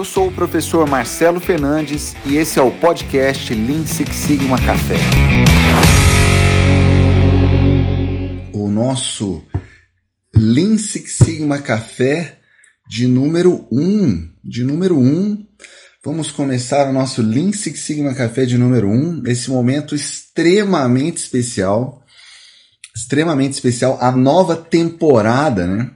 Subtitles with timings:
[0.00, 4.96] Eu sou o professor Marcelo Fernandes e esse é o podcast Lean Six Sigma Café.
[8.54, 9.44] O nosso
[10.34, 12.38] Lean Six Sigma Café
[12.88, 15.02] de número 1, um, de número 1.
[15.02, 15.46] Um.
[16.02, 21.18] Vamos começar o nosso Lean Six Sigma Café de número 1, um, nesse momento extremamente
[21.18, 22.02] especial,
[22.96, 25.90] extremamente especial, a nova temporada, né?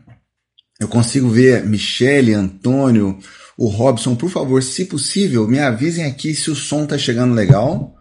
[0.78, 3.18] Eu consigo ver Michele, Antônio,
[3.56, 7.94] o Robson, por favor, se possível, me avisem aqui se o som tá chegando legal,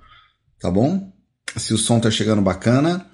[0.60, 1.12] tá bom?
[1.56, 3.06] Se o som tá chegando bacana.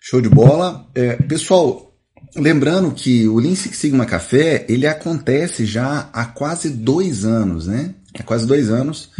[0.00, 0.88] Show de bola.
[0.94, 1.96] É, pessoal,
[2.36, 7.94] lembrando que o Lean Six Sigma Café, ele acontece já há quase dois anos, né?
[8.16, 9.10] Há quase dois anos.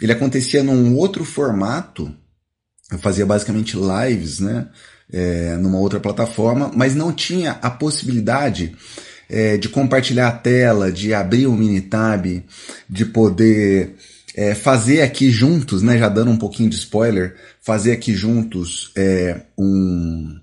[0.00, 2.12] Ele acontecia num outro formato.
[2.90, 4.68] Eu fazia basicamente lives, né?
[5.12, 8.74] É, numa outra plataforma, mas não tinha a possibilidade
[9.32, 12.44] é, de compartilhar a tela, de abrir um Minitab,
[12.88, 13.94] de poder
[14.36, 19.40] é, fazer aqui juntos, né, já dando um pouquinho de spoiler, fazer aqui juntos é,
[19.58, 20.38] um,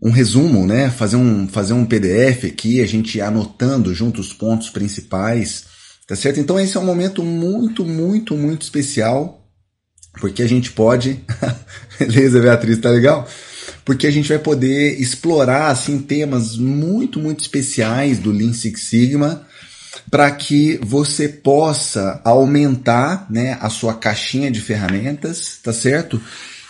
[0.00, 4.70] um resumo, né, fazer um, fazer um PDF aqui, a gente anotando junto os pontos
[4.70, 5.64] principais,
[6.06, 6.38] tá certo?
[6.38, 9.44] Então esse é um momento muito, muito, muito especial,
[10.20, 11.20] porque a gente pode...
[11.98, 13.28] Beleza, Beatriz, tá legal?
[13.88, 19.46] Porque a gente vai poder explorar assim temas muito, muito especiais do Lean Six Sigma
[20.10, 26.20] para que você possa aumentar né, a sua caixinha de ferramentas, tá certo?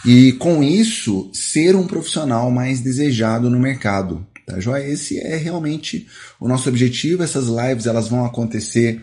[0.06, 4.24] E com isso ser um profissional mais desejado no mercado.
[4.46, 4.86] Tá, joia?
[4.86, 6.06] Esse é realmente
[6.38, 7.24] o nosso objetivo.
[7.24, 9.02] Essas lives elas vão acontecer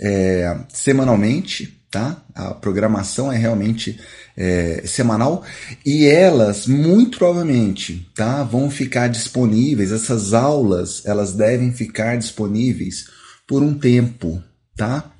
[0.00, 2.24] é, semanalmente, tá?
[2.34, 4.00] A programação é realmente
[4.36, 5.44] é, semanal
[5.84, 8.42] e elas muito provavelmente, tá?
[8.42, 9.92] Vão ficar disponíveis.
[9.92, 13.06] Essas aulas elas devem ficar disponíveis
[13.46, 14.42] por um tempo,
[14.76, 15.10] tá?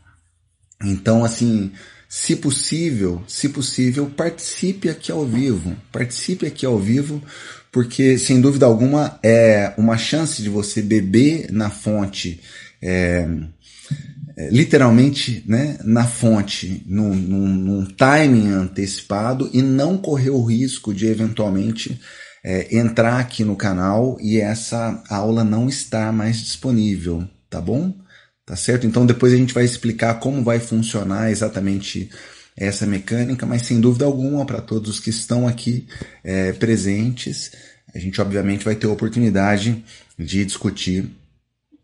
[0.82, 1.72] Então assim,
[2.08, 7.22] se possível, se possível, participe aqui ao vivo, participe aqui ao vivo,
[7.70, 12.40] porque sem dúvida alguma é uma chance de você beber na fonte.
[12.82, 13.26] É,
[14.50, 21.06] literalmente né, na fonte, num, num, num, timing antecipado e não correr o risco de
[21.06, 22.00] eventualmente
[22.44, 27.94] é, entrar aqui no canal e essa aula não estar mais disponível, tá bom?
[28.44, 28.86] Tá certo?
[28.86, 32.10] Então depois a gente vai explicar como vai funcionar exatamente
[32.56, 35.86] essa mecânica, mas sem dúvida alguma para todos os que estão aqui
[36.22, 37.52] é, presentes,
[37.94, 39.84] a gente obviamente vai ter a oportunidade
[40.18, 41.10] de discutir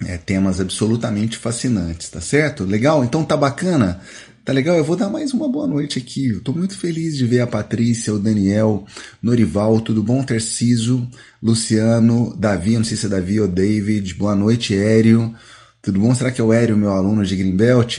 [0.06, 2.64] é, temas absolutamente fascinantes, tá certo?
[2.64, 3.04] Legal?
[3.04, 4.00] Então tá bacana?
[4.44, 4.76] Tá legal?
[4.76, 6.28] Eu vou dar mais uma boa noite aqui.
[6.30, 8.86] Eu tô muito feliz de ver a Patrícia, o Daniel,
[9.22, 10.22] Norival, tudo bom?
[10.22, 11.06] Terciso,
[11.42, 14.14] Luciano, Davi, não sei se é Davi ou David.
[14.14, 15.34] Boa noite, Ério.
[15.82, 16.14] Tudo bom?
[16.14, 17.98] Será que é o Ério, meu aluno de Greenbelt?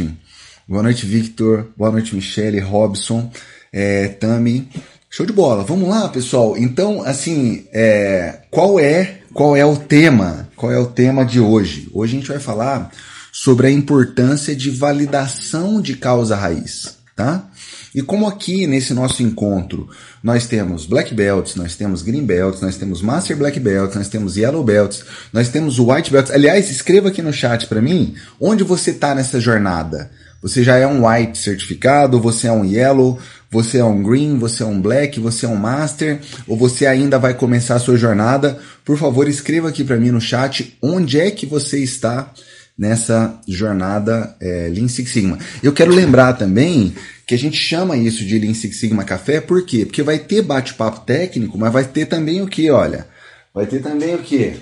[0.68, 1.68] Boa noite, Victor.
[1.78, 3.32] Boa noite, Michele, Robson,
[3.72, 4.70] é, Tami.
[5.08, 5.64] Show de bola.
[5.64, 6.58] Vamos lá, pessoal.
[6.58, 10.48] Então, assim, é, qual é qual é o tema?
[10.56, 11.90] Qual é o tema de hoje?
[11.94, 12.92] Hoje a gente vai falar
[13.32, 17.48] sobre a importância de validação de causa raiz, tá?
[17.94, 19.90] E como aqui nesse nosso encontro
[20.22, 24.36] nós temos Black Belts, nós temos Green Belts, nós temos Master Black Belts, nós temos
[24.36, 26.32] Yellow Belts, nós temos White Belts.
[26.32, 30.12] Aliás, escreva aqui no chat para mim onde você está nessa jornada.
[30.42, 33.20] Você já é um White certificado, você é um Yellow,
[33.52, 37.18] você é um green, você é um black, você é um master, ou você ainda
[37.18, 41.32] vai começar a sua jornada, por favor, escreva aqui para mim no chat onde é
[41.32, 42.32] que você está
[42.78, 45.38] nessa jornada é, Lean Six Sigma.
[45.62, 46.94] Eu quero lembrar também
[47.28, 49.86] que a gente chama isso de Lean Six Sigma Café, por quê?
[49.86, 53.08] Porque vai ter bate-papo técnico, mas vai ter também o que, olha?
[53.54, 54.54] Vai ter também o que?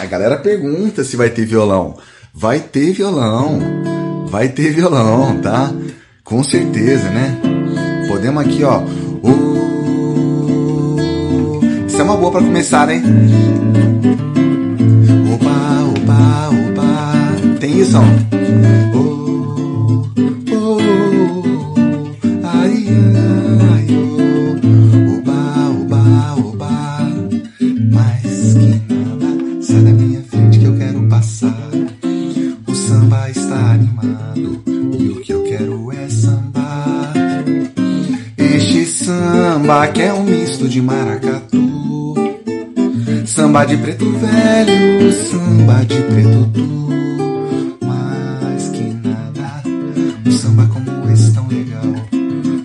[0.00, 1.98] A galera pergunta se vai ter violão.
[2.34, 3.60] Vai ter violão.
[4.28, 5.72] Vai ter violão, tá?
[6.30, 7.36] Com certeza, né?
[8.06, 8.78] Podemos aqui, ó.
[8.78, 9.58] Uh,
[11.88, 13.02] isso é uma boa para começar, hein?
[15.34, 17.58] Opa, opa, opa.
[17.58, 18.02] Tem isso, ó.
[39.70, 42.14] Samba que é um misto de maracatu.
[43.24, 47.86] Samba de preto velho, samba de preto tu.
[47.86, 49.62] Mais que nada,
[50.26, 51.84] um samba como esse tão legal.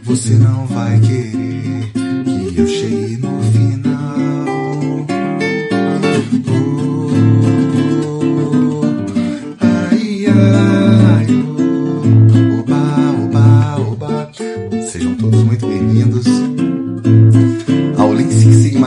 [0.03, 1.44] Você não vai querer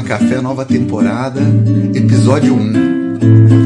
[0.08, 1.42] Café Nova Temporada,
[1.94, 3.57] Episódio 1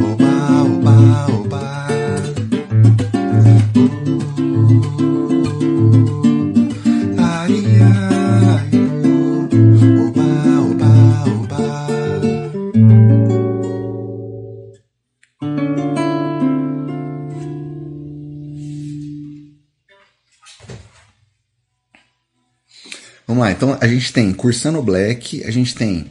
[23.26, 26.10] Vamos lá, então a gente tem Cursano Black, a gente tem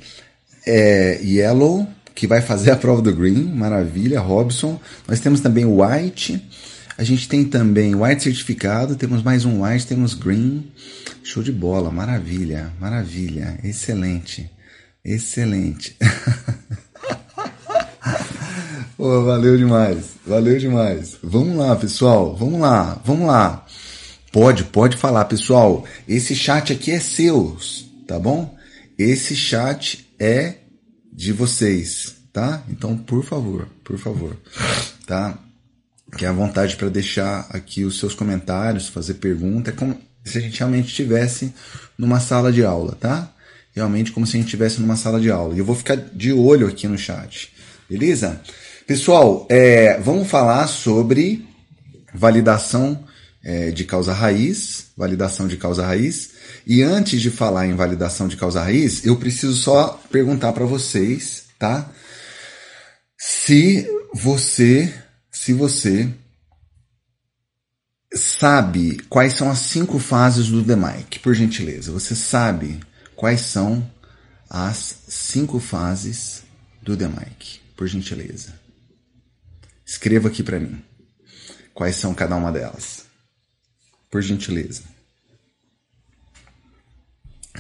[0.65, 4.79] é, Yellow, que vai fazer a prova do Green, maravilha, Robson.
[5.07, 6.41] Nós temos também White,
[6.97, 10.71] a gente tem também White certificado, temos mais um White, temos Green.
[11.23, 14.49] Show de bola, maravilha, maravilha, excelente,
[15.03, 15.97] excelente.
[18.97, 21.17] Pô, valeu demais, valeu demais.
[21.23, 23.65] Vamos lá, pessoal, vamos lá, vamos lá.
[24.31, 25.85] Pode, pode falar, pessoal.
[26.07, 27.57] Esse chat aqui é seu,
[28.07, 28.57] tá bom?
[28.97, 30.55] Esse chat é
[31.11, 32.63] de vocês, tá?
[32.69, 34.37] Então, por favor, por favor,
[35.05, 35.37] tá?
[36.17, 40.41] Que à vontade para deixar aqui os seus comentários, fazer pergunta, é como se a
[40.41, 41.53] gente realmente estivesse
[41.97, 43.33] numa sala de aula, tá?
[43.75, 45.55] Realmente como se a gente estivesse numa sala de aula.
[45.55, 47.51] E eu vou ficar de olho aqui no chat,
[47.89, 48.41] beleza?
[48.87, 51.45] Pessoal, é, vamos falar sobre
[52.13, 53.10] validação
[53.43, 56.31] é, de causa raiz, validação de causa raiz.
[56.65, 61.45] E antes de falar em validação de causa raiz, eu preciso só perguntar para vocês,
[61.57, 61.91] tá?
[63.17, 64.93] Se você,
[65.31, 66.09] se você
[68.13, 71.91] sabe quais são as cinco fases do DMAIC, por gentileza.
[71.91, 72.79] Você sabe
[73.15, 73.89] quais são
[74.49, 76.43] as cinco fases
[76.81, 78.53] do DMAIC, por gentileza.
[79.85, 80.81] Escreva aqui para mim.
[81.73, 83.00] Quais são cada uma delas?
[84.11, 84.83] Por gentileza.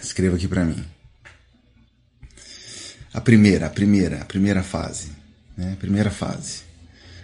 [0.01, 0.85] Escreva aqui para mim.
[3.13, 5.11] A primeira, a primeira, a primeira fase.
[5.57, 5.77] Né?
[5.79, 6.63] Primeira fase.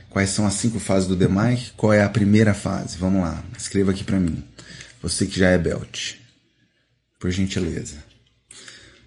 [0.10, 1.74] Quais são as cinco fases do DMAIC?
[1.78, 2.98] Qual é a primeira fase?
[2.98, 4.44] Vamos lá, escreva aqui para mim.
[5.02, 6.16] Você que já é belt.
[7.20, 8.07] Por gentileza.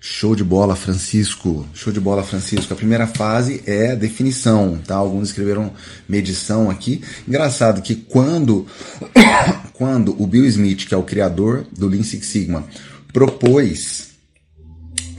[0.03, 1.67] Show de bola, Francisco.
[1.75, 2.73] Show de bola, Francisco.
[2.73, 4.95] A primeira fase é definição, tá?
[4.95, 5.75] Alguns escreveram
[6.09, 7.03] medição aqui.
[7.29, 8.67] Engraçado que quando,
[9.75, 12.65] quando o Bill Smith, que é o criador do Lean Six Sigma,
[13.13, 14.13] propôs,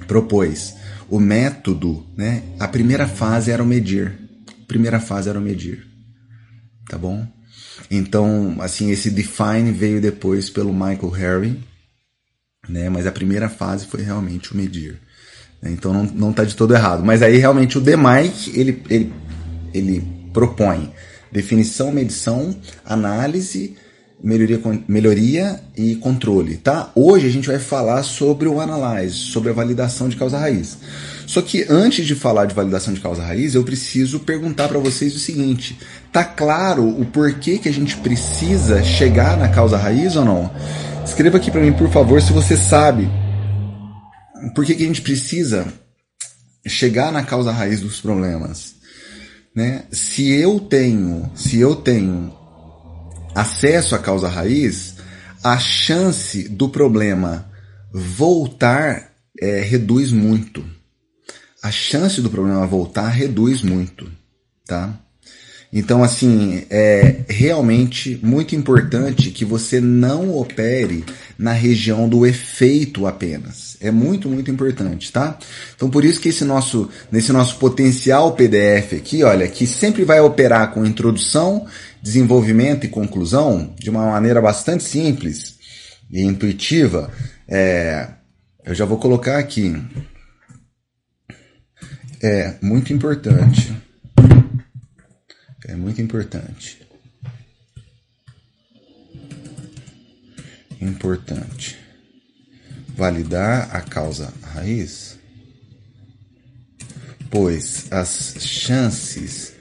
[0.08, 0.74] propôs
[1.08, 2.42] o método, né?
[2.60, 4.18] A primeira fase era o medir.
[4.48, 5.86] A primeira fase era o medir.
[6.90, 7.28] Tá bom?
[7.90, 11.64] Então, assim, esse define veio depois pelo Michael Harry,
[12.68, 12.90] né?
[12.90, 15.00] Mas a primeira fase foi realmente o medir.
[15.62, 15.72] Né?
[15.72, 17.04] Então não, não tá de todo errado.
[17.04, 19.14] Mas aí realmente o DMAIC, ele, ele,
[19.74, 20.04] ele
[20.34, 20.92] propõe
[21.32, 22.56] definição, medição,
[22.86, 23.76] análise,
[24.24, 26.92] melhoria, melhoria e controle, tá?
[26.94, 30.78] Hoje a gente vai falar sobre o analyze, sobre a validação de causa raiz.
[31.26, 35.16] Só que antes de falar de validação de causa raiz, eu preciso perguntar para vocês
[35.16, 35.80] o seguinte:
[36.12, 40.52] tá claro o porquê que a gente precisa chegar na causa raiz ou não?
[41.12, 43.06] Escreva aqui para mim, por favor, se você sabe
[44.56, 45.68] por que, que a gente precisa
[46.66, 48.76] chegar na causa raiz dos problemas.
[49.54, 49.84] Né?
[49.92, 52.34] Se eu tenho, se eu tenho
[53.36, 54.96] acesso à causa raiz,
[55.44, 57.46] a chance do problema
[57.94, 60.66] voltar é, reduz muito.
[61.62, 64.10] A chance do problema voltar reduz muito,
[64.66, 64.98] tá?
[65.74, 71.06] Então, assim, é realmente muito importante que você não opere
[71.38, 73.78] na região do efeito apenas.
[73.80, 75.40] É muito, muito importante, tá?
[75.74, 80.20] Então, por isso que esse nosso, nesse nosso potencial PDF aqui, olha, que sempre vai
[80.20, 81.66] operar com introdução,
[82.02, 85.56] desenvolvimento e conclusão de uma maneira bastante simples
[86.12, 87.10] e intuitiva,
[87.48, 88.10] é,
[88.66, 89.74] eu já vou colocar aqui.
[92.22, 93.74] É muito importante
[95.72, 96.82] é muito importante.
[100.82, 101.78] Importante.
[102.90, 105.18] Validar a causa raiz,
[107.30, 109.54] pois as chances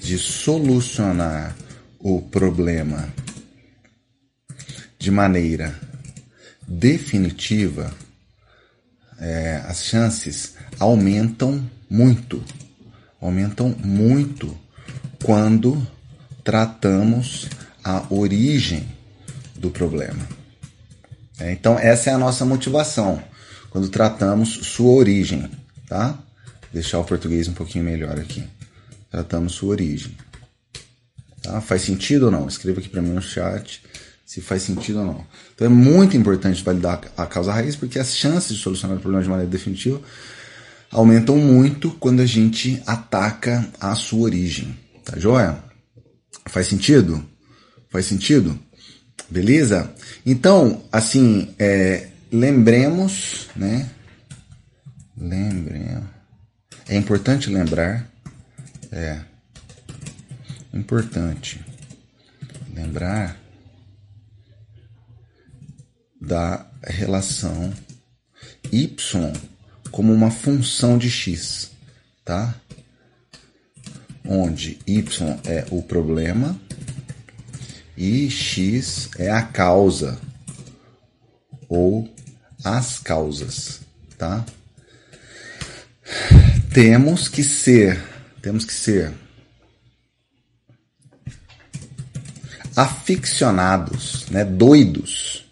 [0.00, 1.54] de solucionar
[1.98, 3.12] o problema
[4.98, 5.78] de maneira
[6.66, 7.92] definitiva,
[9.18, 12.42] é, as chances aumentam muito,
[13.20, 14.58] aumentam muito
[15.22, 15.86] quando
[16.44, 17.48] tratamos
[17.84, 18.88] a origem
[19.56, 20.26] do problema.
[21.38, 23.22] É, então, essa é a nossa motivação
[23.70, 25.50] quando tratamos sua origem,
[25.88, 26.08] tá?
[26.08, 28.44] Vou deixar o português um pouquinho melhor aqui.
[29.10, 30.16] Tratamos sua origem.
[31.42, 31.60] Tá?
[31.60, 32.46] Faz sentido ou não?
[32.48, 33.82] Escreva aqui para mim no chat
[34.28, 35.26] se faz sentido ou não.
[35.54, 39.22] Então é muito importante validar a causa raiz, porque as chances de solucionar o problema
[39.22, 40.02] de maneira definitiva
[40.90, 44.78] aumentam muito quando a gente ataca a sua origem.
[45.08, 45.58] Tá joia?
[46.48, 47.26] Faz sentido?
[47.88, 48.58] Faz sentido?
[49.30, 49.90] Beleza?
[50.24, 53.88] Então, assim, é, lembremos, né?
[55.16, 56.04] Lembremos.
[56.86, 58.06] É importante lembrar.
[58.92, 59.20] É.
[60.74, 61.64] Importante
[62.74, 63.40] lembrar
[66.20, 67.72] da relação
[68.70, 68.94] y
[69.90, 71.70] como uma função de x,
[72.26, 72.54] tá?
[74.28, 76.60] Onde y é o problema
[77.96, 80.20] e x é a causa
[81.66, 82.06] ou
[82.62, 83.80] as causas,
[84.18, 84.44] tá?
[86.74, 88.04] Temos que ser,
[88.42, 89.14] temos que ser
[92.76, 95.50] aficionados, né, doidos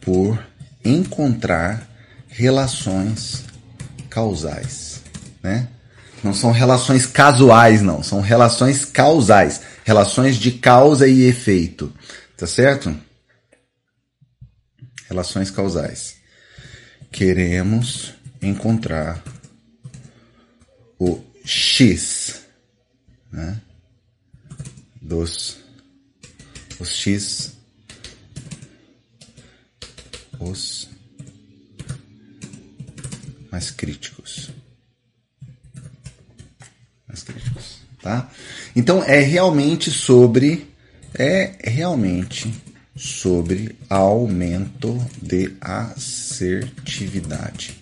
[0.00, 0.44] por
[0.84, 1.88] encontrar
[2.28, 3.44] relações
[4.10, 5.02] causais,
[5.42, 5.68] né?
[6.22, 11.92] Não são relações casuais, não, são relações causais, relações de causa e efeito,
[12.36, 12.94] tá certo?
[15.08, 16.16] Relações causais.
[17.10, 19.22] Queremos encontrar
[20.98, 22.42] o X,
[23.32, 23.60] né?
[25.00, 25.58] Dos
[26.80, 27.52] os X,
[30.38, 30.88] os
[33.52, 34.50] mais críticos.
[37.10, 38.30] Mais críticos, tá?
[38.74, 40.66] Então é realmente sobre
[41.12, 42.50] é realmente
[42.96, 47.78] sobre aumento de assertividade.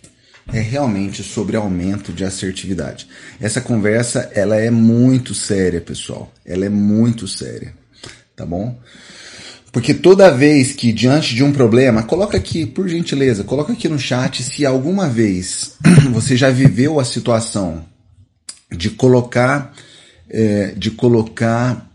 [0.50, 3.06] É realmente sobre aumento de assertividade.
[3.38, 6.32] Essa conversa ela é muito séria, pessoal.
[6.42, 7.75] Ela é muito séria
[8.38, 8.78] tá bom?
[9.73, 13.99] Porque toda vez que diante de um problema, coloca aqui, por gentileza, coloca aqui no
[13.99, 15.75] chat se alguma vez
[16.14, 17.85] você já viveu a situação
[18.71, 19.75] de colocar,
[20.29, 21.91] é, de colocar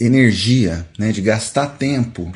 [0.00, 2.32] energia, né, de gastar tempo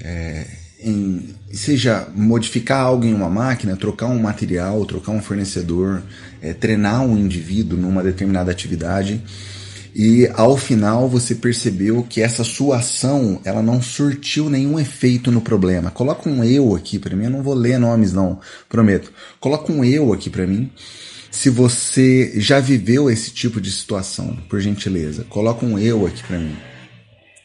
[0.00, 0.46] é,
[0.80, 6.02] em seja modificar algo em uma máquina, trocar um material, trocar um fornecedor,
[6.42, 9.22] é, treinar um indivíduo numa determinada atividade
[9.94, 15.40] e ao final você percebeu que essa sua ação ela não surtiu nenhum efeito no
[15.40, 15.90] problema.
[15.90, 19.12] Coloca um eu aqui para mim, eu não vou ler nomes não, prometo.
[19.38, 20.70] Coloca um eu aqui para mim.
[21.34, 26.38] Se você já viveu esse tipo de situação, por gentileza, coloca um eu aqui para
[26.38, 26.56] mim.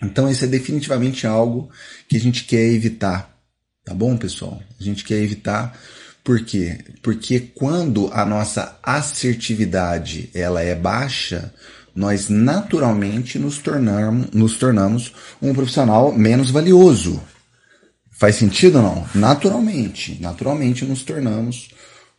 [0.01, 1.71] Então isso é definitivamente algo
[2.07, 3.35] que a gente quer evitar,
[3.83, 4.61] tá bom, pessoal?
[4.79, 5.75] A gente quer evitar
[6.23, 6.77] por quê?
[7.01, 11.51] Porque quando a nossa assertividade ela é baixa,
[11.93, 17.21] nós naturalmente nos tornamos, nos tornamos um profissional menos valioso.
[18.11, 19.09] Faz sentido ou não?
[19.15, 21.69] Naturalmente, naturalmente nos tornamos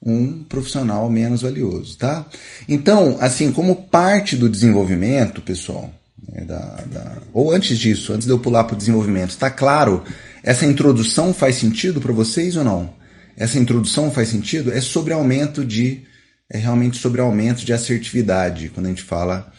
[0.02, 2.26] um profissional menos valioso, tá?
[2.68, 5.92] Então, assim, como parte do desenvolvimento, pessoal,
[6.26, 10.02] né, da, da, ou antes disso, antes de eu pular para o desenvolvimento, tá claro?
[10.42, 12.94] Essa introdução faz sentido para vocês ou não?
[13.36, 14.72] Essa introdução faz sentido?
[14.72, 16.02] É sobre aumento de,
[16.50, 19.52] é realmente sobre aumento de assertividade, quando a gente fala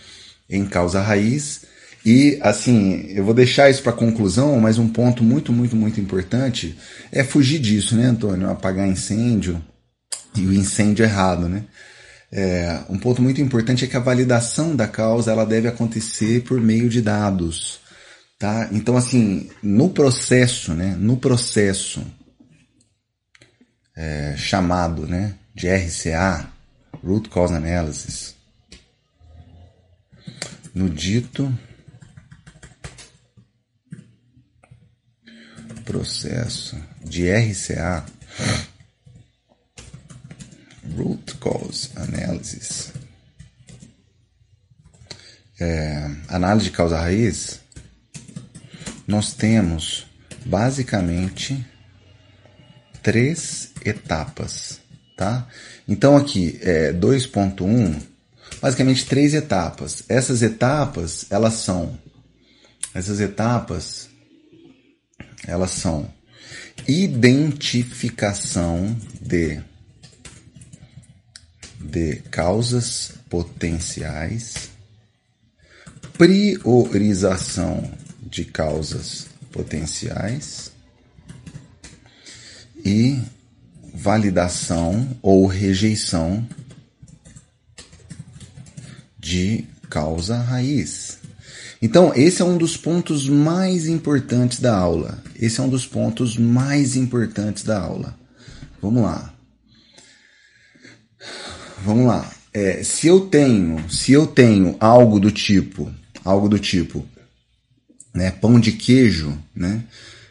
[0.50, 1.62] em causa raiz.
[2.04, 6.76] E assim, eu vou deixar isso para conclusão, mas um ponto muito, muito, muito importante
[7.12, 8.50] é fugir disso, né, Antônio?
[8.50, 9.64] Apagar incêndio
[10.36, 11.66] e o incêndio errado, né?
[12.32, 16.62] É, um ponto muito importante é que a validação da causa ela deve acontecer por
[16.62, 17.80] meio de dados,
[18.40, 18.70] tá?
[18.72, 20.96] Então assim, no processo, né?
[20.98, 22.02] No processo
[23.96, 26.50] é, chamado, né, de RCA,
[27.04, 28.36] Root Cause Analysis,
[30.74, 31.54] no dito
[35.84, 38.06] processo de RCA,
[41.42, 42.94] Cause Analysis,
[45.60, 47.60] é, análise de causa raiz,
[49.06, 50.06] nós temos
[50.46, 51.66] basicamente
[53.04, 54.80] três etapas,
[55.18, 55.46] tá?
[55.86, 58.02] Então aqui é 2.1
[58.62, 60.04] basicamente três etapas.
[60.08, 62.00] Essas etapas, elas são
[62.94, 64.10] essas etapas
[65.48, 66.12] elas são
[66.88, 69.62] identificação de
[71.92, 74.70] de causas potenciais,
[76.18, 80.72] priorização de causas potenciais
[82.78, 83.20] e
[83.94, 86.48] validação ou rejeição
[89.20, 91.20] de causa raiz.
[91.82, 95.22] Então, esse é um dos pontos mais importantes da aula.
[95.36, 98.16] Esse é um dos pontos mais importantes da aula.
[98.82, 99.31] Vamos lá.
[101.84, 102.30] Vamos lá.
[102.54, 105.92] É, se eu tenho, se eu tenho algo do tipo,
[106.24, 107.06] algo do tipo,
[108.14, 109.84] né, pão de queijo, né?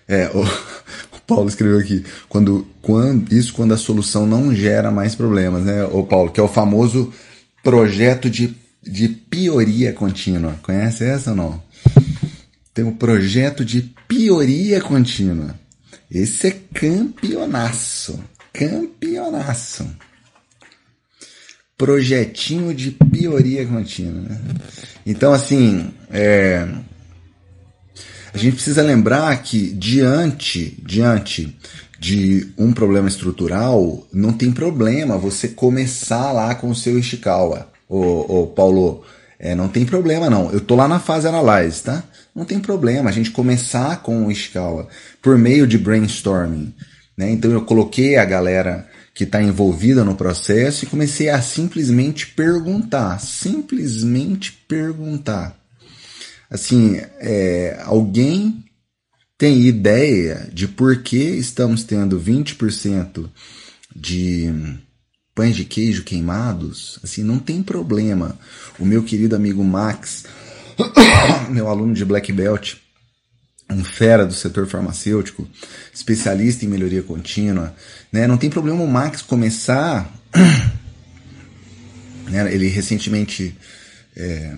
[0.07, 0.43] É, o,
[1.17, 5.85] o, Paulo escreveu aqui, quando, quando isso quando a solução não gera mais problemas, né,
[5.85, 7.13] o Paulo, que é o famoso
[7.63, 10.59] projeto de, de pioria contínua.
[10.63, 11.63] Conhece essa ou não?
[12.75, 15.59] Tem um projeto de pioria contínua.
[16.11, 18.19] Esse é campeonaço.
[18.53, 19.87] Campeonaço.
[21.81, 24.21] Projetinho de pioria contínua.
[24.21, 24.39] Né?
[25.07, 26.69] Então, assim, é,
[28.35, 31.57] a gente precisa lembrar que diante, diante
[31.99, 38.43] de um problema estrutural, não tem problema você começar lá com o seu Ishikawa, ô,
[38.43, 39.03] ô Paulo.
[39.39, 40.53] É, não tem problema não.
[40.53, 42.05] Eu tô lá na fase analyze, tá?
[42.35, 44.87] Não tem problema a gente começar com o Ishikawa
[45.23, 46.75] por meio de brainstorming.
[47.17, 47.31] Né?
[47.31, 53.21] Então eu coloquei a galera que está envolvida no processo e comecei a simplesmente perguntar,
[53.21, 55.57] simplesmente perguntar.
[56.49, 58.65] Assim, é, alguém
[59.39, 63.29] tem ideia de por que estamos tendo 20%
[63.95, 64.53] de
[65.35, 66.99] pães de queijo queimados?
[67.03, 68.39] Assim, não tem problema.
[68.79, 70.25] O meu querido amigo Max,
[71.51, 72.75] meu aluno de Black Belt,
[73.71, 75.47] um fera do setor farmacêutico,
[75.93, 77.75] especialista em melhoria contínua,
[78.13, 78.27] né?
[78.27, 80.13] Não tem problema o Max começar.
[82.29, 82.53] né?
[82.53, 83.57] Ele recentemente,
[84.17, 84.57] é,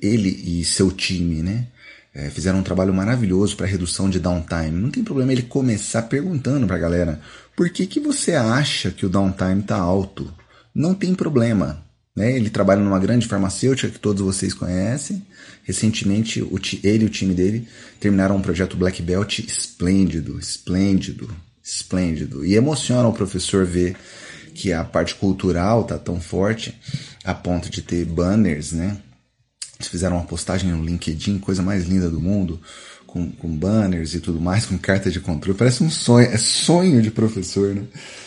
[0.00, 1.66] ele e seu time, né?
[2.14, 4.70] É, fizeram um trabalho maravilhoso para redução de downtime.
[4.70, 7.20] Não tem problema ele começar perguntando para a galera
[7.54, 10.32] por que, que você acha que o downtime está alto.
[10.74, 11.85] Não tem problema.
[12.16, 12.34] Né?
[12.34, 15.22] Ele trabalha numa grande farmacêutica que todos vocês conhecem.
[15.62, 16.40] Recentemente,
[16.82, 17.68] ele e o time dele
[18.00, 21.28] terminaram um projeto Black Belt esplêndido, esplêndido,
[21.62, 22.46] esplêndido.
[22.46, 23.94] E emociona o professor ver
[24.54, 26.74] que a parte cultural tá tão forte
[27.22, 28.96] a ponto de ter banners, né?
[29.78, 32.58] Eles fizeram uma postagem no LinkedIn, coisa mais linda do mundo,
[33.06, 35.58] com, com banners e tudo mais, com carta de controle.
[35.58, 37.82] Parece um sonho, é sonho de professor, né?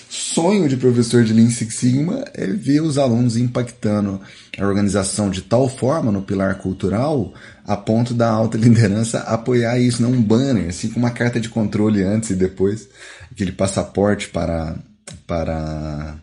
[0.10, 4.20] Sonho de professor de Lean Six Sigma é ver os alunos impactando
[4.58, 7.32] a organização de tal forma no pilar cultural
[7.64, 11.48] a ponto da alta liderança apoiar isso, não um banner, assim com uma carta de
[11.48, 12.90] controle antes e depois,
[13.32, 14.80] aquele passaporte para
[15.28, 16.20] para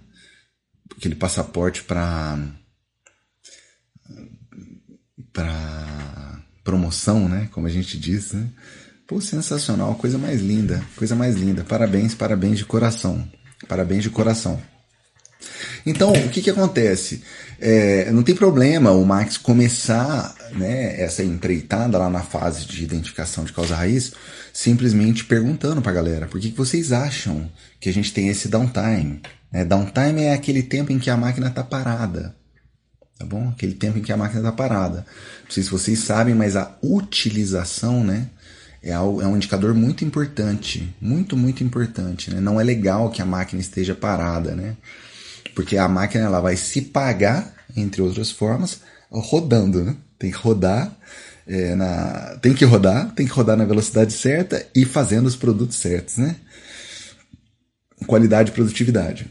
[0.96, 2.40] aquele passaporte para
[5.33, 8.49] para promoção, né, como a gente diz, né?
[9.07, 11.62] Pô, sensacional, coisa mais linda, coisa mais linda.
[11.62, 13.25] Parabéns, parabéns de coração.
[13.69, 14.61] Parabéns de coração.
[15.85, 17.23] Então, o que, que acontece?
[17.61, 23.45] É, não tem problema o Max começar né, essa empreitada lá na fase de identificação
[23.45, 24.12] de causa raiz,
[24.53, 28.49] simplesmente perguntando para a galera por que, que vocês acham que a gente tem esse
[28.49, 29.23] downtime.
[29.53, 32.35] É, downtime é aquele tempo em que a máquina está parada.
[33.19, 33.49] Tá bom?
[33.49, 35.07] Aquele tempo em que a máquina está parada.
[35.45, 38.29] Não sei se vocês sabem, mas a utilização, né?
[38.87, 42.33] É, é um indicador muito importante, muito, muito importante.
[42.33, 42.40] Né?
[42.40, 44.77] Não é legal que a máquina esteja parada, né?
[45.55, 49.96] Porque a máquina ela vai se pagar, entre outras formas, rodando, né?
[50.18, 50.96] Tem que rodar,
[51.46, 55.77] é, na, tem que rodar, tem que rodar na velocidade certa e fazendo os produtos
[55.77, 56.37] certos, né?
[58.07, 59.31] Qualidade e produtividade.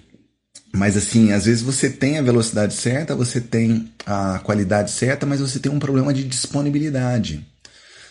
[0.74, 5.40] Mas assim, às vezes você tem a velocidade certa, você tem a qualidade certa, mas
[5.40, 7.46] você tem um problema de disponibilidade.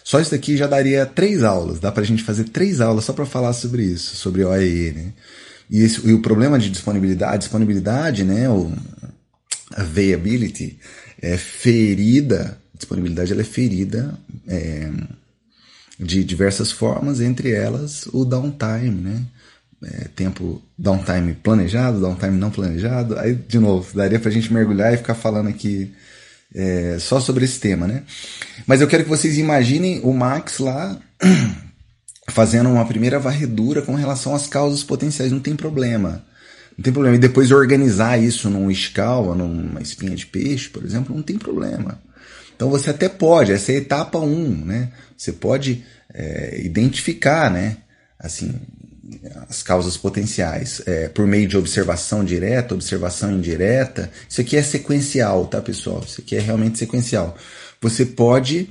[0.04, 3.24] Só isso daqui já daria três aulas, dá pra gente fazer três aulas só para
[3.24, 5.12] falar sobre isso, sobre OEE, né?
[5.70, 8.70] E, esse, e, o problema de disponibilidade, disponibilidade, né, o
[9.74, 10.78] availability,
[11.22, 14.14] é ferida, disponibilidade ela é ferida
[14.46, 14.90] é,
[15.98, 19.24] de diversas formas, entre elas o downtime, né?
[19.82, 23.18] É, tempo downtime planejado, downtime não planejado.
[23.18, 25.92] Aí, de novo, daria pra gente mergulhar e ficar falando aqui
[26.54, 28.02] é, só sobre esse tema, né?
[28.66, 30.98] Mas eu quero que vocês imaginem o Max lá
[32.30, 36.24] fazendo uma primeira varredura com relação às causas potenciais, não tem problema.
[36.76, 37.16] Não tem problema.
[37.16, 42.00] E depois organizar isso num escala, numa espinha de peixe, por exemplo, não tem problema.
[42.54, 44.90] Então você até pode, essa é a etapa 1, um, né?
[45.16, 47.78] Você pode é, identificar, né?
[48.18, 48.54] Assim,
[49.48, 54.11] as causas potenciais é, por meio de observação direta, observação indireta.
[54.29, 56.03] Isso aqui é sequencial, tá, pessoal?
[56.07, 57.37] Isso aqui é realmente sequencial.
[57.81, 58.70] Você pode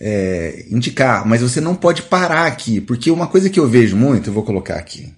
[0.00, 4.30] é, indicar, mas você não pode parar aqui, porque uma coisa que eu vejo muito,
[4.30, 5.12] eu vou colocar aqui: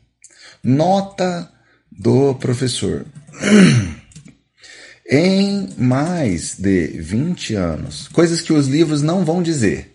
[0.62, 1.50] nota
[1.90, 3.04] do professor.
[5.10, 9.94] em mais de 20 anos, coisas que os livros não vão dizer.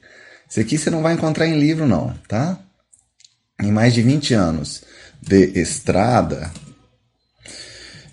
[0.49, 2.59] Isso aqui você não vai encontrar em livro, não, tá?
[3.67, 4.83] Em mais de 20 anos
[5.21, 6.51] de estrada,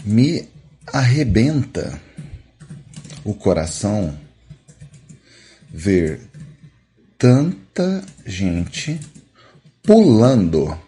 [0.04, 0.48] me
[0.86, 2.00] arrebenta
[3.24, 4.18] o coração
[5.68, 6.20] ver
[7.18, 8.98] tanta gente
[9.82, 10.78] pulando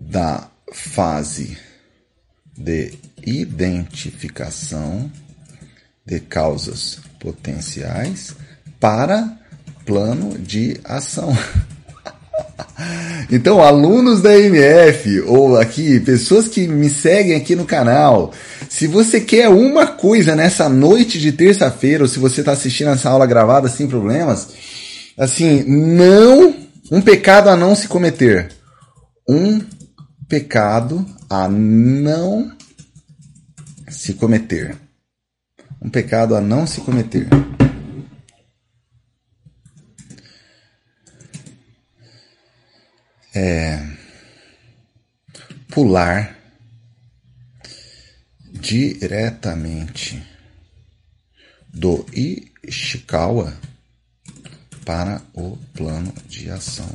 [0.00, 1.58] da fase
[2.56, 5.10] de identificação
[6.06, 8.36] de causas potenciais
[8.78, 9.38] para
[9.84, 11.32] plano de ação.
[13.30, 18.32] Então, alunos da MF, ou aqui, pessoas que me seguem aqui no canal,
[18.68, 23.08] se você quer uma coisa nessa noite de terça-feira, ou se você está assistindo essa
[23.08, 24.48] aula gravada sem problemas,
[25.16, 26.54] assim, não.
[26.90, 28.50] Um pecado a não se cometer.
[29.28, 29.60] Um
[30.28, 32.52] pecado a não
[33.88, 34.76] se cometer.
[35.80, 37.28] Um pecado a não se cometer.
[43.34, 43.84] É,
[45.68, 46.36] pular
[48.52, 50.24] diretamente
[51.72, 52.06] do
[52.62, 53.52] Ishikawa
[54.84, 56.88] para o plano de ação.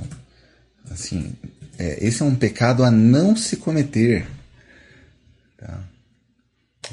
[0.90, 1.36] Assim,
[1.78, 4.26] é, esse é um pecado a não se cometer.
[5.58, 5.84] Tá?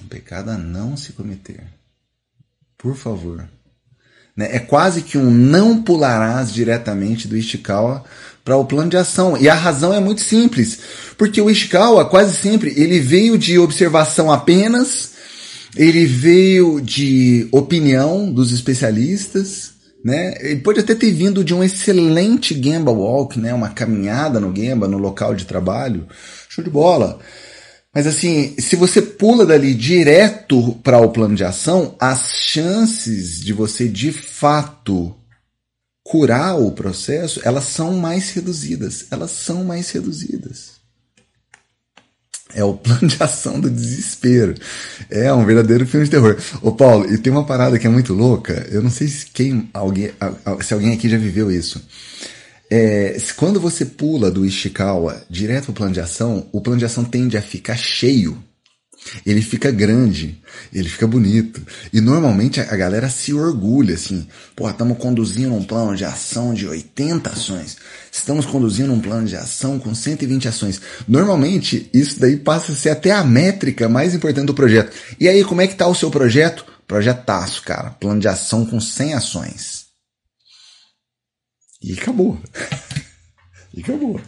[0.03, 1.63] Um pecado a não se cometer.
[2.77, 3.49] Por favor.
[4.37, 4.55] Né?
[4.55, 8.05] É quase que um não pularás diretamente do Ishikawa
[8.47, 9.37] para o plano de ação.
[9.37, 10.79] E a razão é muito simples,
[11.19, 15.15] porque o Ishikawa quase sempre ele veio de observação apenas,
[15.77, 20.35] ele veio de opinião dos especialistas, né?
[20.41, 23.53] Ele pode até ter vindo de um excelente Gemba Walk, né?
[23.53, 26.07] Uma caminhada no Gemba, no local de trabalho,
[26.49, 27.19] show de bola.
[27.93, 33.53] Mas assim, se você pula dali direto para o plano de ação, as chances de
[33.53, 35.17] você de fato
[36.09, 39.07] curar o processo, elas são mais reduzidas.
[39.11, 40.77] Elas são mais reduzidas.
[42.55, 44.55] É o plano de ação do desespero.
[45.11, 46.37] É um verdadeiro filme de terror.
[46.63, 48.67] Ô Paulo, e tem uma parada que é muito louca.
[48.71, 50.13] Eu não sei se quem alguém,
[50.63, 51.85] se alguém aqui já viveu isso.
[52.71, 56.85] É, quando você pula do Ishikawa direto para o plano de ação, o plano de
[56.85, 58.43] ação tende a ficar cheio
[59.25, 60.41] ele fica grande,
[60.73, 61.61] ele fica bonito.
[61.93, 66.67] E normalmente a galera se orgulha, assim, pô, estamos conduzindo um plano de ação de
[66.67, 67.77] 80 ações.
[68.11, 70.81] Estamos conduzindo um plano de ação com 120 ações.
[71.07, 74.97] Normalmente, isso daí passa a ser até a métrica mais importante do projeto.
[75.21, 76.65] E aí, como é que tá o seu projeto?
[76.87, 77.91] Projetaço, cara.
[77.91, 79.87] Plano de ação com 100 ações.
[81.83, 82.41] E acabou.
[83.75, 84.21] e acabou.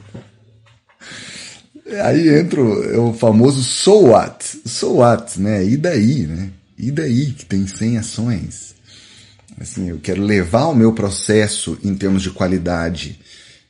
[2.04, 4.44] Aí entra o famoso so what?
[4.66, 5.64] So what, né?
[5.64, 6.50] E daí, né?
[6.76, 8.74] E daí que tem 100 ações?
[9.60, 13.18] Assim, eu quero levar o meu processo em termos de qualidade,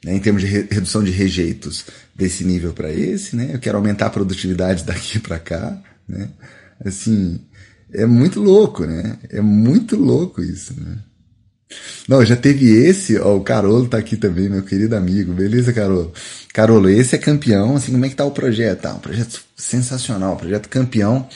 [0.05, 0.15] né?
[0.15, 3.51] em termos de re redução de rejeitos desse nível para esse, né?
[3.53, 6.29] Eu quero aumentar a produtividade daqui para cá, né?
[6.85, 7.41] Assim,
[7.93, 9.19] é muito louco, né?
[9.31, 10.99] É muito louco isso, né?
[12.09, 15.33] Não, já teve esse, ó, o Carolo tá aqui também, meu querido amigo.
[15.35, 16.13] Beleza, Carolo?
[16.55, 18.81] Carolo, esse é campeão, assim, como é que tá o projeto?
[18.83, 21.29] Tá, um projeto sensacional, projeto campeão,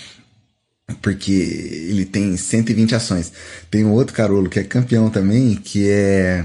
[1.02, 3.32] porque ele tem 120 ações.
[3.70, 6.44] Tem um outro Carolo que é campeão também, que é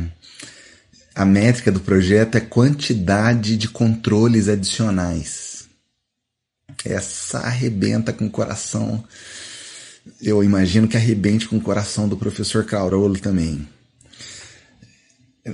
[1.15, 5.67] a métrica do projeto é quantidade de controles adicionais.
[6.86, 9.04] Essa arrebenta com o coração.
[10.21, 13.67] Eu imagino que arrebente com o coração do professor Carolo também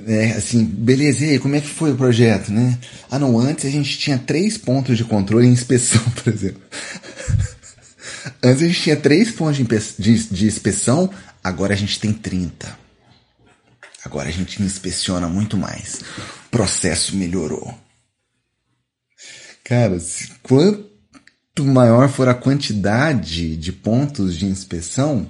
[0.08, 2.80] é, assim, beleza, e aí, como é que foi o projeto, né?
[3.12, 6.62] Ah, não, antes a gente tinha três pontos de controle em inspeção, por exemplo.
[8.42, 9.64] antes a gente tinha três pontos de,
[10.00, 11.10] de, de inspeção,
[11.44, 12.84] agora a gente tem 30.
[14.04, 16.02] Agora a gente inspeciona muito mais.
[16.48, 17.74] O processo melhorou.
[19.64, 19.98] Cara,
[20.42, 25.30] quanto maior for a quantidade de pontos de inspeção,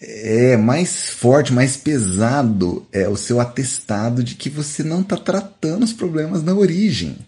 [0.00, 5.84] é mais forte, mais pesado é o seu atestado de que você não está tratando
[5.84, 7.18] os problemas na origem.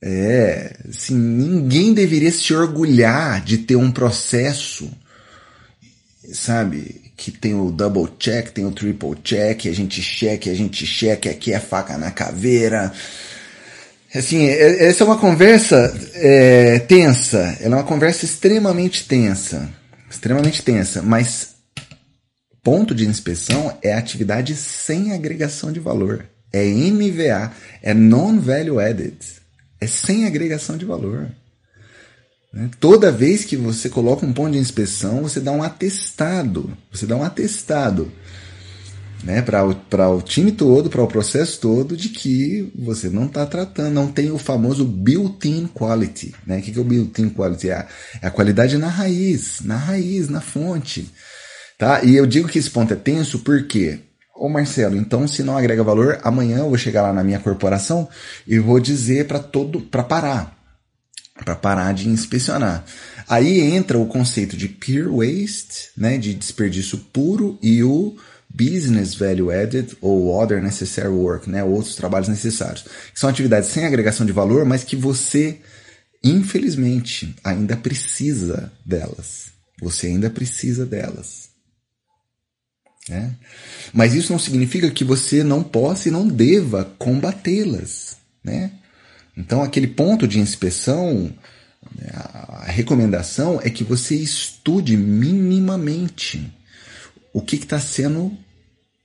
[0.00, 4.90] É, assim, ninguém deveria se orgulhar de ter um processo,
[6.32, 10.86] sabe, que tem o double check, tem o triple check, a gente check, a gente
[10.86, 12.92] check, aqui é faca na caveira.
[14.14, 19.81] Assim, é, essa é uma conversa é, tensa, ela é uma conversa extremamente tensa
[20.12, 21.54] extremamente tensa, mas
[22.62, 26.26] ponto de inspeção é atividade sem agregação de valor.
[26.52, 27.50] É NVA,
[27.82, 29.16] é non-value added.
[29.80, 31.28] É sem agregação de valor.
[32.52, 32.70] Né?
[32.78, 36.76] Toda vez que você coloca um ponto de inspeção, você dá um atestado.
[36.92, 38.12] Você dá um atestado
[39.22, 39.64] né, para
[40.10, 44.30] o time todo, para o processo todo, de que você não está tratando, não tem
[44.30, 46.34] o famoso built-in quality.
[46.46, 46.58] Né?
[46.58, 47.70] O que é o built-in quality?
[47.70, 47.88] É a,
[48.22, 51.10] é a qualidade na raiz, na raiz, na fonte.
[51.78, 52.02] Tá?
[52.04, 54.00] E eu digo que esse ponto é tenso porque
[54.34, 58.08] Ô Marcelo, então se não agrega valor, amanhã eu vou chegar lá na minha corporação
[58.44, 60.58] e vou dizer para todo para parar,
[61.36, 62.84] para parar de inspecionar.
[63.28, 68.16] Aí entra o conceito de pure waste, né, de desperdício puro e o
[68.54, 72.82] business value added ou other necessary work, né, outros trabalhos necessários.
[73.12, 75.58] Que são atividades sem agregação de valor, mas que você
[76.22, 79.46] infelizmente ainda precisa delas.
[79.80, 81.50] Você ainda precisa delas.
[83.08, 83.34] Né?
[83.92, 88.16] Mas isso não significa que você não possa e não deva combatê-las.
[88.44, 88.70] Né?
[89.36, 91.34] Então, aquele ponto de inspeção,
[91.96, 96.52] né, a recomendação é que você estude minimamente
[97.32, 98.36] o que está sendo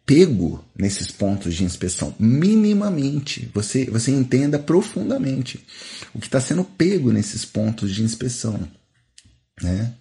[0.08, 3.52] pego nesses pontos de inspeção, minimamente.
[3.54, 5.60] Você, você entenda profundamente
[6.16, 8.58] o que está sendo pego nesses pontos de inspeção.
[9.62, 9.94] Né?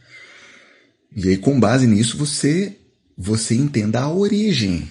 [1.14, 2.77] E aí, com base nisso, você
[3.19, 4.88] você entenda a origem.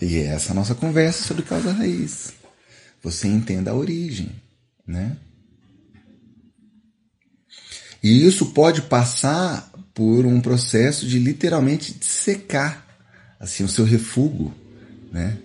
[0.00, 2.32] E é essa a nossa conversa sobre causa raiz.
[3.02, 4.30] Você entenda a origem,
[4.86, 5.16] né?
[8.02, 12.83] E isso pode passar por um processo de literalmente secar
[13.44, 14.52] assim o seu refúgio,
[15.12, 15.36] né?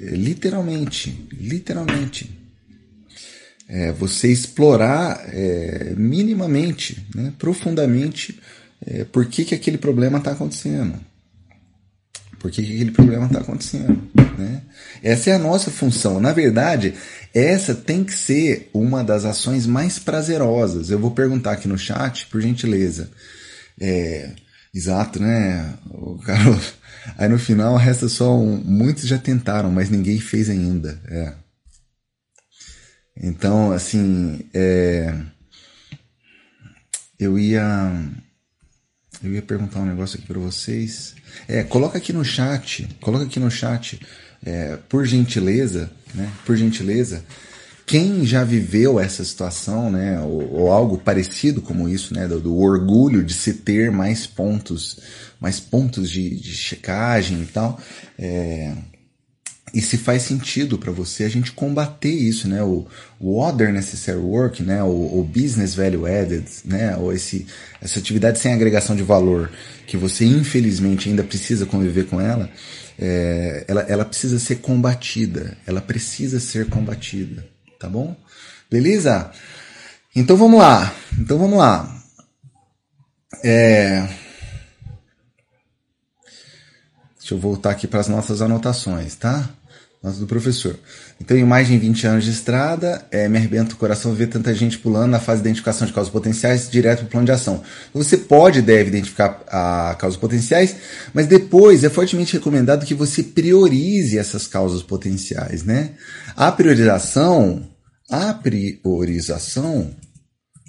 [0.00, 2.30] É, literalmente, literalmente.
[3.68, 8.38] É, você explorar é, minimamente, né, profundamente,
[8.86, 10.98] é, por que, que aquele problema está acontecendo.
[12.38, 14.02] Por que, que aquele problema está acontecendo.
[14.36, 14.60] Né?
[15.02, 16.20] Essa é a nossa função.
[16.20, 16.92] Na verdade,
[17.32, 20.90] essa tem que ser uma das ações mais prazerosas.
[20.90, 23.10] Eu vou perguntar aqui no chat, por gentileza.
[23.80, 24.30] É,
[24.74, 25.72] exato, né?
[25.90, 26.60] O cara,
[27.16, 28.56] aí no final resta só um.
[28.56, 31.00] Muitos já tentaram, mas ninguém fez ainda.
[31.08, 31.34] É.
[33.16, 35.14] Então, assim, é,
[37.18, 37.92] eu ia
[39.22, 41.14] eu ia perguntar um negócio aqui para vocês.
[41.48, 43.98] É, coloca aqui no chat, coloca aqui no chat,
[44.44, 46.30] é, por gentileza, né?
[46.44, 47.24] Por gentileza,
[47.86, 50.20] quem já viveu essa situação, né?
[50.20, 52.26] Ou, ou algo parecido como isso, né?
[52.26, 54.98] Do, do, orgulho de se ter mais pontos,
[55.40, 57.78] mais pontos de, de checagem e tal.
[58.18, 58.72] É,
[59.74, 62.62] e se faz sentido para você a gente combater isso, né?
[62.62, 62.86] O,
[63.18, 64.82] o other necessary work, né?
[64.82, 66.96] O, o, business value added, né?
[66.96, 67.46] Ou esse,
[67.82, 69.50] essa atividade sem agregação de valor
[69.86, 72.48] que você infelizmente ainda precisa conviver com ela,
[72.98, 77.44] é, ela, ela precisa ser combatida, ela precisa ser combatida,
[77.84, 78.16] tá bom?
[78.70, 79.30] Beleza?
[80.16, 82.02] Então vamos lá, então vamos lá.
[83.44, 84.08] É...
[87.18, 89.50] Deixa eu voltar aqui para as nossas anotações, tá?
[90.02, 90.78] Nossa, do professor.
[91.18, 94.52] Então, em mais de 20 anos de estrada, é, me arrebenta o coração ver tanta
[94.54, 97.62] gente pulando na fase de identificação de causas potenciais direto para o plano de ação.
[97.94, 100.76] Você pode e deve identificar a causas potenciais,
[101.14, 105.92] mas depois é fortemente recomendado que você priorize essas causas potenciais, né?
[106.36, 107.66] A priorização,
[108.14, 109.92] a priorização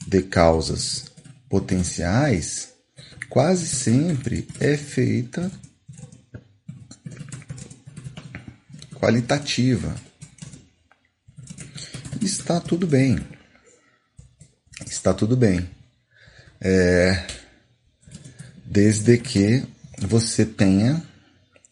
[0.07, 1.11] de causas
[1.47, 2.73] potenciais
[3.29, 5.51] quase sempre é feita
[8.95, 9.93] qualitativa.
[12.19, 13.19] Está tudo bem.
[14.87, 15.69] Está tudo bem.
[16.59, 17.27] É,
[18.65, 19.63] desde que
[19.99, 20.99] você tenha.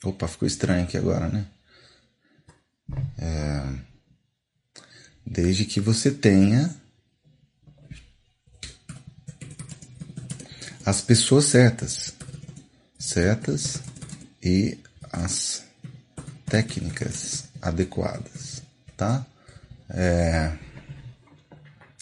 [0.03, 1.47] Opa, ficou estranho aqui agora, né?
[3.17, 3.92] É,
[5.33, 6.73] desde que você tenha
[10.85, 12.13] as pessoas certas,
[12.99, 13.79] certas
[14.43, 14.77] e
[15.11, 15.63] as
[16.45, 18.61] técnicas adequadas,
[18.95, 19.25] tá?
[19.89, 20.51] É,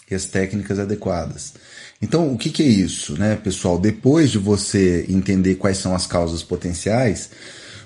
[0.10, 1.54] e as técnicas adequadas.
[2.02, 3.80] Então, o que, que é isso, né, pessoal?
[3.80, 7.30] Depois de você entender quais são as causas potenciais,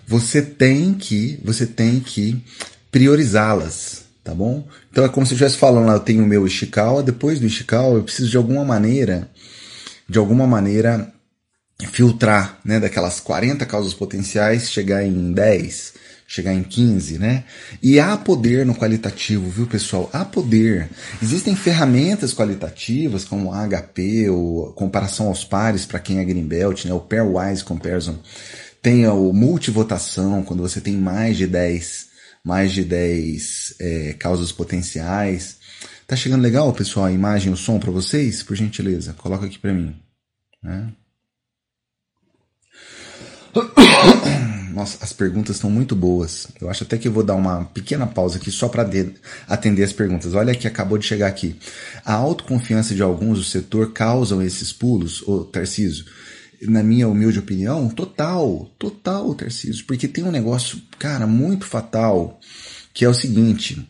[0.08, 2.44] você tem que, você tem que
[2.90, 4.68] priorizá-las, tá bom?
[4.96, 7.46] Então é como se eu estivesse falando lá, eu tenho o meu Ishikawa, depois do
[7.46, 9.30] Ishikawa eu preciso de alguma maneira,
[10.08, 11.12] de alguma maneira
[11.92, 17.44] filtrar, né, daquelas 40 causas potenciais, chegar em 10, chegar em 15, né?
[17.84, 20.10] E há poder no qualitativo, viu, pessoal?
[20.14, 20.90] Há poder.
[21.22, 26.94] Existem ferramentas qualitativas como HP, ou comparação aos pares para quem é Greenbelt, né?
[26.94, 28.18] O Pairwise Comparison.
[28.82, 32.15] Tem o multivotação, quando você tem mais de 10,
[32.46, 35.58] mais de 10 é, causas potenciais.
[36.06, 38.44] Tá chegando legal, pessoal, a imagem o som para vocês?
[38.44, 39.96] Por gentileza, coloca aqui para mim.
[40.62, 40.94] Né?
[44.72, 46.48] Nossa, as perguntas estão muito boas.
[46.62, 48.88] Eu acho até que eu vou dar uma pequena pausa aqui só para
[49.48, 50.36] atender as perguntas.
[50.36, 51.56] Olha que acabou de chegar aqui.
[52.04, 56.06] A autoconfiança de alguns do setor causam esses pulos, ô Tarciso?
[56.64, 59.86] Na minha humilde opinião, total, total, Tarciso.
[59.86, 62.40] Porque tem um negócio, cara, muito fatal,
[62.94, 63.88] que é o seguinte: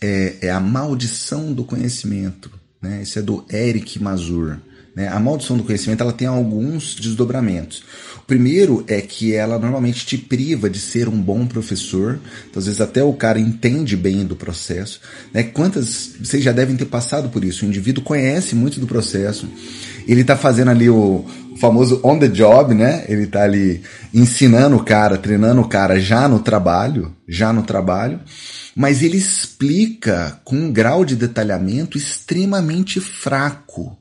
[0.00, 2.50] é, é a maldição do conhecimento.
[2.80, 3.02] Né?
[3.02, 4.58] Esse é do Eric Mazur.
[4.96, 5.08] Né?
[5.08, 7.84] A maldição do conhecimento ela tem alguns desdobramentos.
[8.16, 12.18] O primeiro é que ela normalmente te priva de ser um bom professor.
[12.48, 15.00] Então, às vezes até o cara entende bem do processo.
[15.34, 15.42] Né?
[15.42, 17.64] Quantas vocês já devem ter passado por isso?
[17.64, 19.46] O indivíduo conhece muito do processo.
[20.08, 23.04] Ele está fazendo ali o, famoso on the job, né?
[23.08, 28.20] Ele está ali ensinando o cara, treinando o cara já no trabalho, já no trabalho
[28.76, 33.96] mas ele explica com um grau de detalhamento extremamente fraco.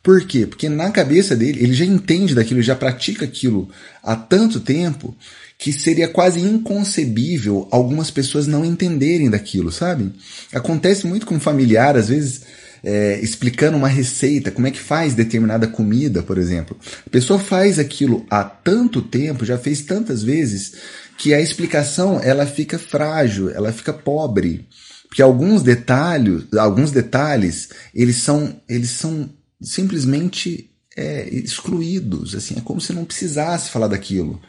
[0.00, 0.46] Por quê?
[0.46, 3.68] Porque na cabeça dele, ele já entende daquilo, já pratica aquilo
[4.00, 5.16] há tanto tempo
[5.58, 10.12] que seria quase inconcebível algumas pessoas não entenderem daquilo, sabe?
[10.54, 12.42] Acontece muito com um familiar, às vezes,
[12.82, 16.76] é, explicando uma receita, como é que faz determinada comida, por exemplo.
[17.06, 20.74] A pessoa faz aquilo há tanto tempo, já fez tantas vezes,
[21.18, 24.66] que a explicação ela fica frágil, ela fica pobre.
[25.08, 29.28] Porque alguns detalhes, alguns detalhes, eles são, eles são
[29.60, 32.34] simplesmente é, excluídos.
[32.34, 34.40] Assim, é como se não precisasse falar daquilo.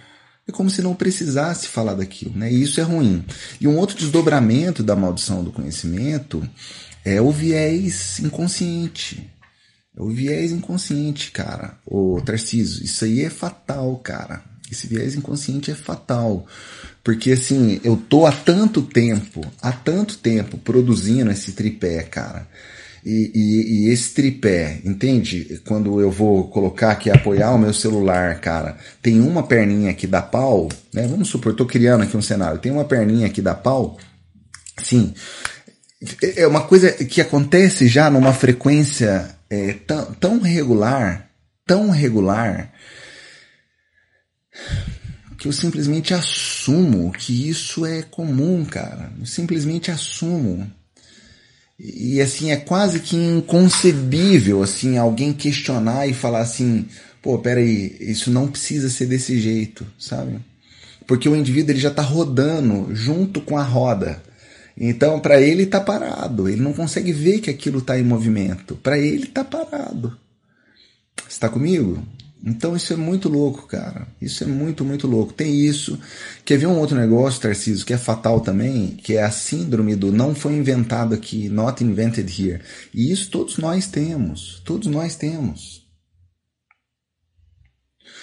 [0.48, 2.52] É como se não precisasse falar daquilo, né?
[2.52, 3.24] E isso é ruim.
[3.60, 6.48] E um outro desdobramento da maldição do conhecimento
[7.04, 9.30] é o viés inconsciente.
[9.98, 11.78] É o viés inconsciente, cara.
[11.86, 14.44] O Tarciso, isso aí é fatal, cara.
[14.72, 16.46] Esse viés inconsciente é fatal.
[17.04, 22.48] Porque assim, eu tô há tanto tempo, há tanto tempo produzindo esse tripé, cara.
[23.04, 25.60] E, e, e, esse tripé, entende?
[25.66, 30.22] Quando eu vou colocar aqui, apoiar o meu celular, cara, tem uma perninha que dá
[30.22, 31.08] pau, né?
[31.08, 33.98] Vamos supor, tô criando aqui um cenário, tem uma perninha que dá pau,
[34.78, 35.16] sim.
[36.36, 41.30] É uma coisa que acontece já numa frequência é, tão, tão regular,
[41.66, 42.74] tão regular,
[45.38, 49.12] que eu simplesmente assumo que isso é comum, cara.
[49.20, 50.72] Eu simplesmente assumo.
[51.80, 56.88] E assim, é quase que inconcebível, assim, alguém questionar e falar assim,
[57.22, 60.40] pô, peraí, isso não precisa ser desse jeito, sabe?
[61.08, 64.22] Porque o indivíduo ele já está rodando junto com a roda.
[64.78, 66.48] Então, para ele está parado.
[66.48, 68.76] Ele não consegue ver que aquilo está em movimento.
[68.76, 70.18] Para ele está parado.
[71.28, 72.04] Está comigo?
[72.44, 74.08] Então isso é muito louco, cara.
[74.20, 75.32] Isso é muito, muito louco.
[75.32, 76.00] Tem isso.
[76.44, 80.12] Quer ver um outro negócio, Tarcísio, que é fatal também, que é a síndrome do
[80.12, 82.62] não foi inventado aqui, not invented here.
[82.94, 84.62] E isso todos nós temos.
[84.66, 85.82] Todos nós temos.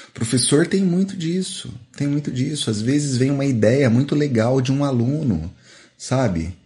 [0.08, 1.72] O professor tem muito disso.
[1.96, 2.70] Tem muito disso.
[2.70, 5.54] Às vezes vem uma ideia muito legal de um aluno,
[5.98, 6.56] sabe?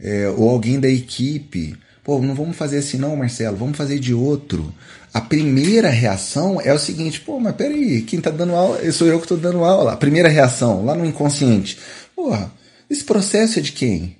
[0.00, 1.78] É, ou alguém da equipe.
[2.02, 4.74] Pô, não vamos fazer assim não, Marcelo, vamos fazer de outro
[5.12, 9.20] a primeira reação é o seguinte, pô, mas peraí, quem tá dando aula, sou eu
[9.20, 9.92] que tô dando aula.
[9.92, 11.78] A primeira reação, lá no inconsciente,
[12.16, 12.50] porra,
[12.88, 14.16] esse processo é de quem?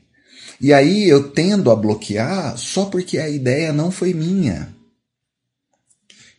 [0.61, 4.69] E aí eu tendo a bloquear só porque a ideia não foi minha.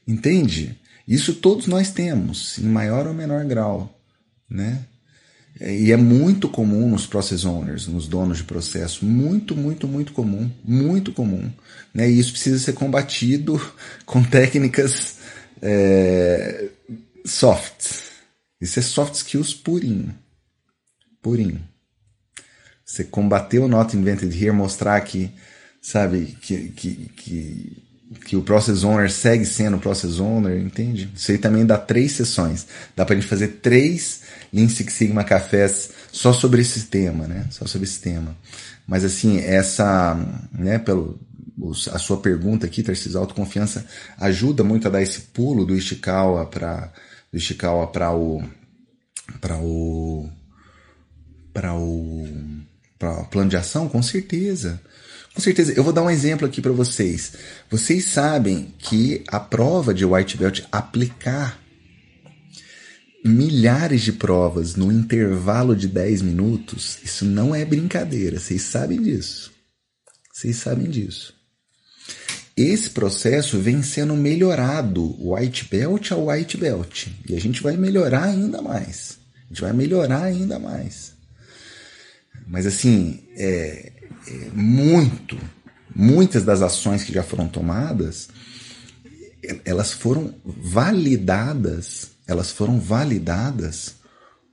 [0.08, 0.80] Entende?
[1.08, 3.99] Isso todos nós temos, em maior ou menor grau,
[4.47, 4.86] né?
[5.62, 10.50] E é muito comum nos process owners, nos donos de processo, muito, muito, muito comum,
[10.63, 11.52] muito comum.
[11.94, 12.10] Né?
[12.10, 13.62] E isso precisa ser combatido
[14.06, 15.18] com técnicas
[15.62, 16.70] é,
[17.26, 18.02] soft.
[18.60, 20.13] Isso é soft skills purinho.
[21.22, 21.62] Purinho.
[22.84, 25.32] Você combater o Not Invented Here, mostrar que,
[25.82, 27.83] sabe, que, que, que
[28.26, 31.10] que o Process Owner segue sendo o Process Owner, entende?
[31.15, 32.67] Isso aí também dá três sessões.
[32.95, 34.21] Dá pra gente fazer três
[34.52, 37.47] Lean Six Sigma cafés só sobre esse tema, né?
[37.49, 38.36] Só sobre esse tema.
[38.88, 40.15] Mas assim, essa,
[40.52, 41.19] né, pelo,
[41.92, 43.85] a sua pergunta aqui, Tarcísio, autoconfiança
[44.17, 46.92] ajuda muito a dar esse pulo do Ishikawa para
[47.31, 48.44] do Ishikawa para o
[49.40, 50.29] para o
[51.54, 52.27] para o
[53.00, 54.81] para plano de ação, com certeza.
[55.34, 55.73] Com certeza.
[55.73, 57.34] Eu vou dar um exemplo aqui para vocês.
[57.69, 61.60] Vocês sabem que a prova de white belt aplicar
[63.25, 68.40] milhares de provas no intervalo de 10 minutos, isso não é brincadeira.
[68.40, 69.52] Vocês sabem disso.
[70.31, 71.34] Vocês sabem disso.
[72.56, 77.08] Esse processo vem sendo melhorado, white belt a white belt.
[77.27, 79.17] E a gente vai melhorar ainda mais.
[79.46, 81.13] A gente vai melhorar ainda mais.
[82.46, 83.92] Mas assim, é,
[84.54, 85.38] muito,
[85.96, 88.30] muitas das ações que já foram tomadas,
[89.65, 93.96] elas foram validadas, elas foram validadas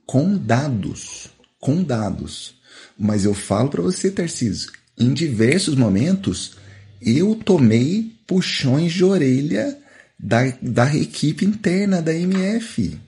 [0.05, 2.55] com dados, com dados.
[2.97, 6.57] Mas eu falo para você, Tarcísio, em diversos momentos
[7.01, 9.77] eu tomei puxões de orelha
[10.19, 12.99] da, da equipe interna da MF.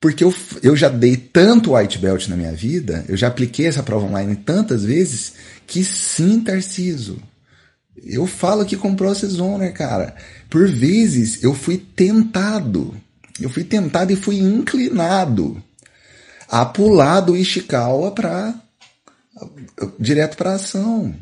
[0.00, 0.32] Porque eu,
[0.62, 4.36] eu já dei tanto white belt na minha vida, eu já apliquei essa prova online
[4.36, 5.32] tantas vezes,
[5.66, 7.18] que sim, Tarciso.
[8.04, 10.14] Eu falo aqui com Process Owner, cara.
[10.48, 12.94] Por vezes eu fui tentado,
[13.40, 15.60] eu fui tentado e fui inclinado
[16.48, 18.54] a pular do Ishikawa para
[19.98, 21.14] direto para ação.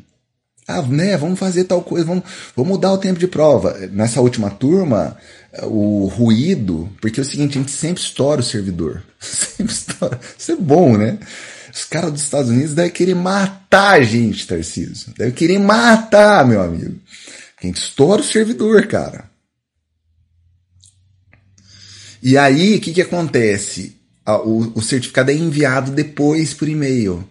[0.68, 2.24] Ah, né, vamos fazer tal coisa, vamos,
[2.56, 3.72] vamos mudar o tempo de prova.
[3.92, 5.16] Nessa última turma,
[5.64, 9.02] o ruído, porque é o seguinte, a gente sempre estoura o servidor.
[9.18, 10.20] Sempre estoura.
[10.38, 11.18] Isso é bom, né?
[11.74, 15.12] Os caras dos Estados Unidos devem querer matar a gente, Tarcísio.
[15.16, 16.98] Devem querer matar, meu amigo.
[17.60, 19.28] A gente estoura o servidor, cara.
[22.22, 23.96] E aí, o que, que acontece?
[24.26, 27.26] O, o certificado é enviado depois por e-mail.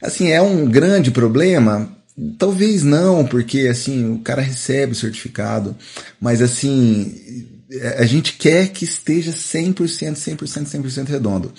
[0.00, 1.94] Assim, é um grande problema?
[2.38, 5.76] Talvez não, porque assim, o cara recebe o certificado,
[6.20, 7.50] mas assim,
[7.96, 11.52] a gente quer que esteja 100%, 100%, 100% redondo.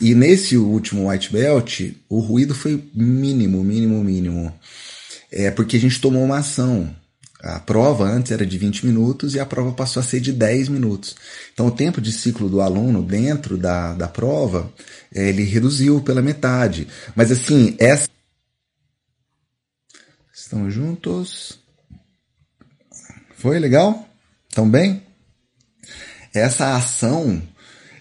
[0.00, 4.54] E nesse último white belt, o ruído foi mínimo, mínimo, mínimo.
[5.30, 6.94] É porque a gente tomou uma ação.
[7.40, 10.68] A prova antes era de 20 minutos e a prova passou a ser de 10
[10.68, 11.16] minutos.
[11.52, 14.72] Então o tempo de ciclo do aluno dentro da, da prova,
[15.14, 16.86] é, ele reduziu pela metade.
[17.14, 18.08] Mas assim, essa.
[20.32, 21.58] Estamos juntos.
[23.36, 24.08] Foi legal?
[24.48, 25.05] Estão bem?
[26.36, 27.42] Essa ação,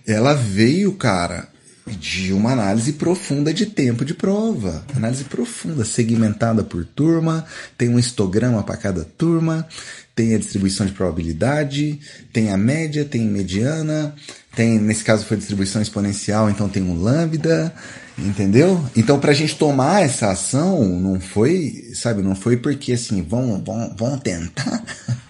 [0.05, 1.47] ela veio, cara,
[1.87, 4.83] de uma análise profunda de tempo de prova.
[4.95, 7.45] Análise profunda, segmentada por turma,
[7.77, 9.67] tem um histograma para cada turma,
[10.15, 11.99] tem a distribuição de probabilidade,
[12.33, 14.15] tem a média, tem mediana,
[14.55, 17.73] tem, nesse caso foi distribuição exponencial, então tem um lambda,
[18.17, 18.83] entendeu?
[18.95, 23.63] Então para a gente tomar essa ação, não foi, sabe, não foi porque assim, vão,
[23.63, 24.81] vão, vão tentar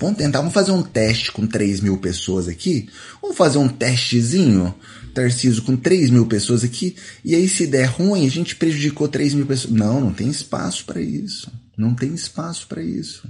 [0.00, 2.88] Vamos tentar, vamos fazer um teste com 3 mil pessoas aqui.
[3.20, 4.74] Vamos fazer um testezinho,
[5.14, 6.96] Tarciso, com 3 mil pessoas aqui.
[7.22, 9.74] E aí, se der ruim, a gente prejudicou 3 mil pessoas.
[9.74, 11.52] Não, não tem espaço para isso.
[11.76, 13.28] Não tem espaço para isso.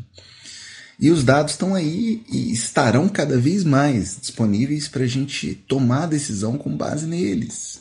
[0.99, 6.07] E os dados estão aí e estarão cada vez mais disponíveis para a gente tomar
[6.07, 7.81] decisão com base neles.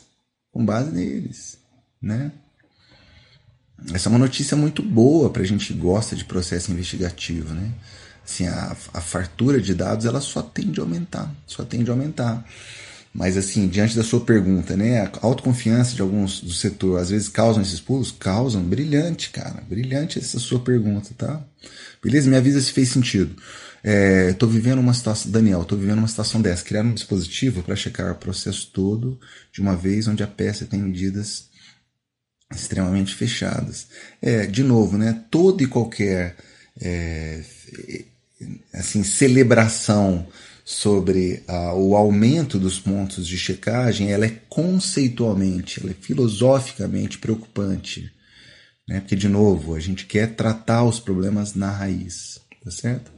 [0.50, 1.58] Com base neles,
[2.02, 2.32] né?
[3.92, 7.70] Essa é uma notícia muito boa para a gente que gosta de processo investigativo, né?
[8.30, 12.46] Assim, a, a fartura de dados ela só tende a aumentar, só tende a aumentar.
[13.12, 17.28] Mas assim, diante da sua pergunta, né, a autoconfiança de alguns do setor às vezes
[17.28, 18.12] causam esses pulos?
[18.12, 18.62] Causam.
[18.62, 19.60] Brilhante, cara.
[19.68, 21.44] Brilhante essa sua pergunta, tá?
[22.00, 22.30] Beleza?
[22.30, 23.34] Me avisa se fez sentido.
[23.82, 26.64] É, tô vivendo uma situação, Daniel, tô vivendo uma situação dessa.
[26.64, 29.18] Criar um dispositivo para checar o processo todo
[29.52, 31.48] de uma vez, onde a peça tem medidas
[32.54, 33.88] extremamente fechadas.
[34.22, 36.36] É, de novo, né, todo e qualquer
[36.80, 37.42] é,
[38.72, 40.26] assim, celebração
[40.64, 48.12] sobre uh, o aumento dos pontos de checagem, ela é conceitualmente, ela é filosoficamente preocupante.
[48.88, 49.00] Né?
[49.00, 53.10] Porque, de novo, a gente quer tratar os problemas na raiz, tá certo?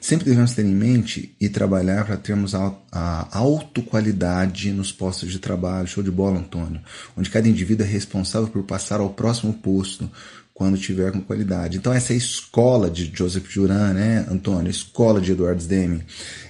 [0.00, 5.38] Sempre devemos ter em mente e trabalhar para termos a, a autoqualidade nos postos de
[5.38, 5.86] trabalho.
[5.86, 6.80] Show de bola, Antônio.
[7.16, 10.10] Onde cada indivíduo é responsável por passar ao próximo posto
[10.54, 11.76] quando tiver com qualidade.
[11.76, 14.68] Então essa é a escola de Joseph Juran, né, Antônio?
[14.68, 16.02] A escola de Edward Deming,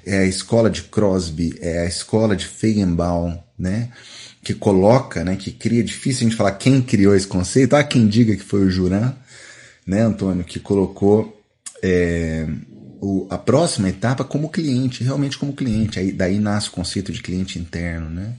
[0.04, 3.90] é a escola de Crosby, é a escola de Feigenbaum, né?
[4.42, 8.06] Que coloca, né, que cria, difícil a gente falar quem criou esse conceito, há quem
[8.06, 9.14] diga que foi o Juran,
[9.86, 11.42] né, Antônio, que colocou
[11.82, 12.46] é,
[13.00, 15.98] o, a próxima etapa como cliente, realmente como cliente.
[15.98, 18.34] Aí, daí nasce o conceito de cliente interno, né?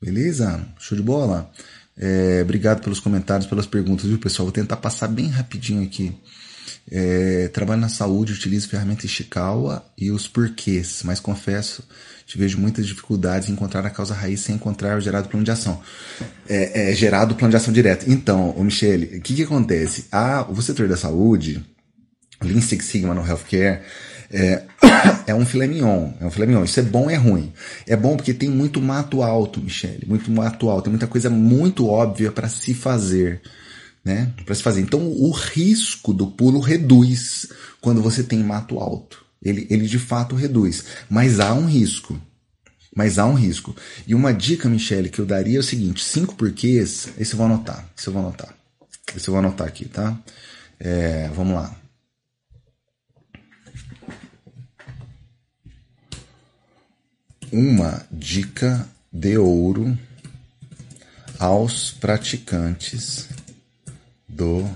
[0.00, 0.64] Beleza?
[0.78, 1.50] Show de bola?
[1.98, 4.46] É, obrigado pelos comentários, pelas perguntas, viu, pessoal?
[4.46, 6.14] Vou tentar passar bem rapidinho aqui.
[6.90, 11.82] É, trabalho na saúde, utilizo ferramenta Ishikawa e os porquês, mas confesso,
[12.26, 15.50] te vejo muitas dificuldades em encontrar a causa raiz sem encontrar o gerado plano de
[15.50, 15.80] ação.
[16.48, 18.08] É, é gerado plano de ação direto.
[18.08, 20.06] Então, o Michele, o que, que acontece?
[20.12, 21.64] Ah, o setor da saúde,
[22.42, 23.82] Lean Six Sigma no healthcare,
[24.30, 24.62] é,
[25.28, 26.64] é um filé mignon, é um filé mignon.
[26.64, 27.52] Isso é bom, é ruim.
[27.86, 31.86] É bom porque tem muito mato alto, Michele, muito mato alto, tem muita coisa muito
[31.86, 33.40] óbvia para se fazer,
[34.04, 34.32] né?
[34.44, 34.80] Para se fazer.
[34.80, 37.48] Então o risco do pulo reduz
[37.80, 39.24] quando você tem mato alto.
[39.42, 42.20] Ele, ele de fato reduz, mas há um risco.
[42.94, 43.76] Mas há um risco.
[44.08, 47.08] E uma dica, Michele, que eu daria é o seguinte: cinco porquês.
[47.16, 47.88] Esse eu vou anotar.
[47.96, 48.52] Esse eu vou anotar.
[49.14, 50.18] Esse eu vou anotar aqui, tá?
[50.80, 51.76] É, vamos lá.
[57.52, 59.98] Uma dica de ouro
[61.38, 63.28] aos praticantes
[64.28, 64.68] do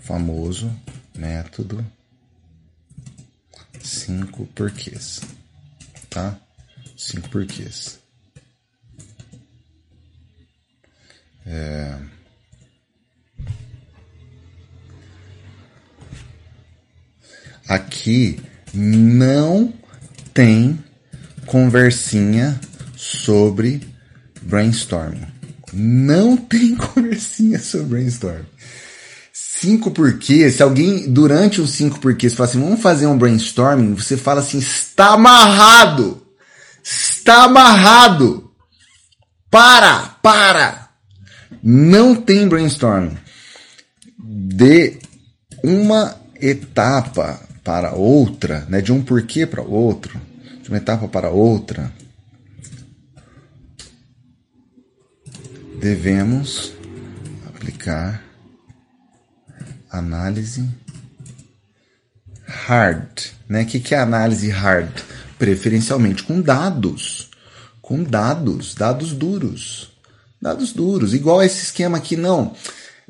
[0.00, 0.70] famoso
[1.16, 1.84] método
[3.82, 5.20] cinco porquês,
[6.08, 6.38] tá?
[6.96, 7.98] Cinco porquês.
[11.46, 11.98] É...
[17.66, 18.40] Aqui
[18.74, 19.72] não
[20.34, 20.82] tem
[21.50, 22.60] conversinha
[22.96, 23.80] sobre
[24.40, 25.26] brainstorming.
[25.72, 28.46] Não tem conversinha sobre brainstorming.
[29.32, 34.16] Cinco porquês, se alguém, durante os cinco porquês, fala assim, vamos fazer um brainstorming, você
[34.16, 36.22] fala assim, está amarrado!
[36.84, 38.50] Está amarrado!
[39.50, 40.16] Para!
[40.22, 40.88] Para!
[41.62, 43.18] Não tem brainstorming.
[44.16, 44.98] De
[45.64, 50.29] uma etapa para outra, né, de um porquê para outro,
[50.70, 51.92] uma etapa para outra,
[55.80, 56.72] devemos
[57.48, 58.22] aplicar
[59.90, 60.64] análise
[62.46, 63.64] hard, né?
[63.64, 64.92] Que, que é análise hard?
[65.36, 67.30] Preferencialmente com dados,
[67.82, 69.90] com dados, dados duros,
[70.40, 72.54] dados duros, igual esse esquema aqui, não.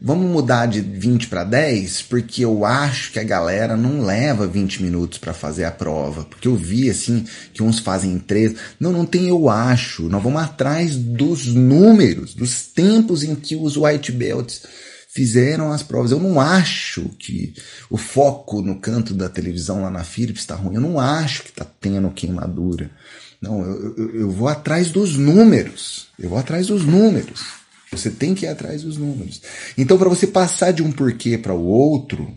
[0.02, 4.82] Vamos mudar de 20 para 10, porque eu acho que a galera não leva 20
[4.82, 6.24] minutos para fazer a prova.
[6.24, 8.54] Porque eu vi assim que uns fazem 3.
[8.80, 10.08] Não, não tem eu acho.
[10.08, 14.62] Nós vamos atrás dos números, dos tempos em que os white belts
[15.12, 16.12] fizeram as provas.
[16.12, 17.52] Eu não acho que
[17.90, 20.76] o foco no canto da televisão lá na Philips está ruim.
[20.76, 22.90] Eu não acho que está tendo queimadura.
[23.38, 26.08] Não, eu, eu, eu vou atrás dos números.
[26.18, 27.59] Eu vou atrás dos números.
[27.92, 29.42] Você tem que ir atrás dos números.
[29.76, 32.36] Então, para você passar de um porquê para o outro,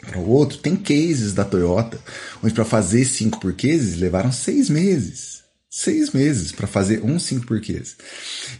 [0.00, 1.98] para o outro, tem cases da Toyota,
[2.42, 5.42] onde para fazer cinco porquês levaram seis meses
[5.72, 7.96] seis meses para fazer um cinco porquês.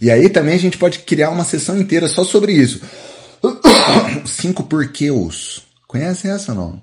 [0.00, 2.80] E aí também a gente pode criar uma sessão inteira só sobre isso.
[4.24, 5.60] cinco porquês.
[5.86, 6.82] Conhece essa não?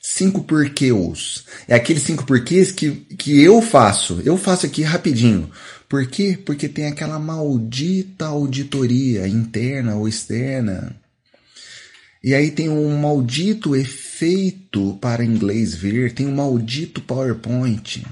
[0.00, 1.42] Cinco porquês.
[1.66, 4.22] É aqueles cinco porquês que, que eu faço.
[4.24, 5.50] Eu faço aqui rapidinho.
[5.88, 6.38] Por quê?
[6.44, 10.94] Porque tem aquela maldita auditoria interna ou externa.
[12.22, 18.04] E aí tem um maldito efeito para inglês ver, tem um maldito PowerPoint.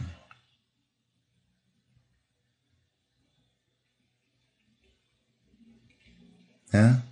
[6.73, 7.03] Né?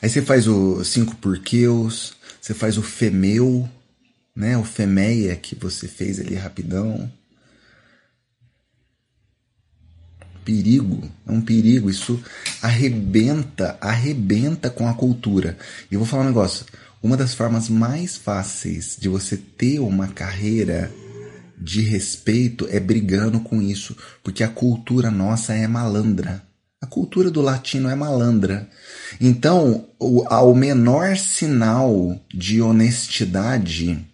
[0.00, 3.68] Aí você faz o cinco porquês, você faz o femeu,
[4.36, 4.56] né?
[4.58, 7.10] O femeia que você fez ali rapidão.
[10.44, 11.88] Perigo, é um perigo.
[11.88, 12.22] Isso
[12.60, 15.56] arrebenta, arrebenta com a cultura.
[15.90, 16.66] E eu vou falar um negócio.
[17.02, 20.90] Uma das formas mais fáceis de você ter uma carreira
[21.58, 26.42] de respeito é brigando com isso, porque a cultura nossa é malandra.
[26.80, 28.68] A cultura do latino é malandra.
[29.20, 29.88] Então,
[30.26, 34.04] ao menor sinal de honestidade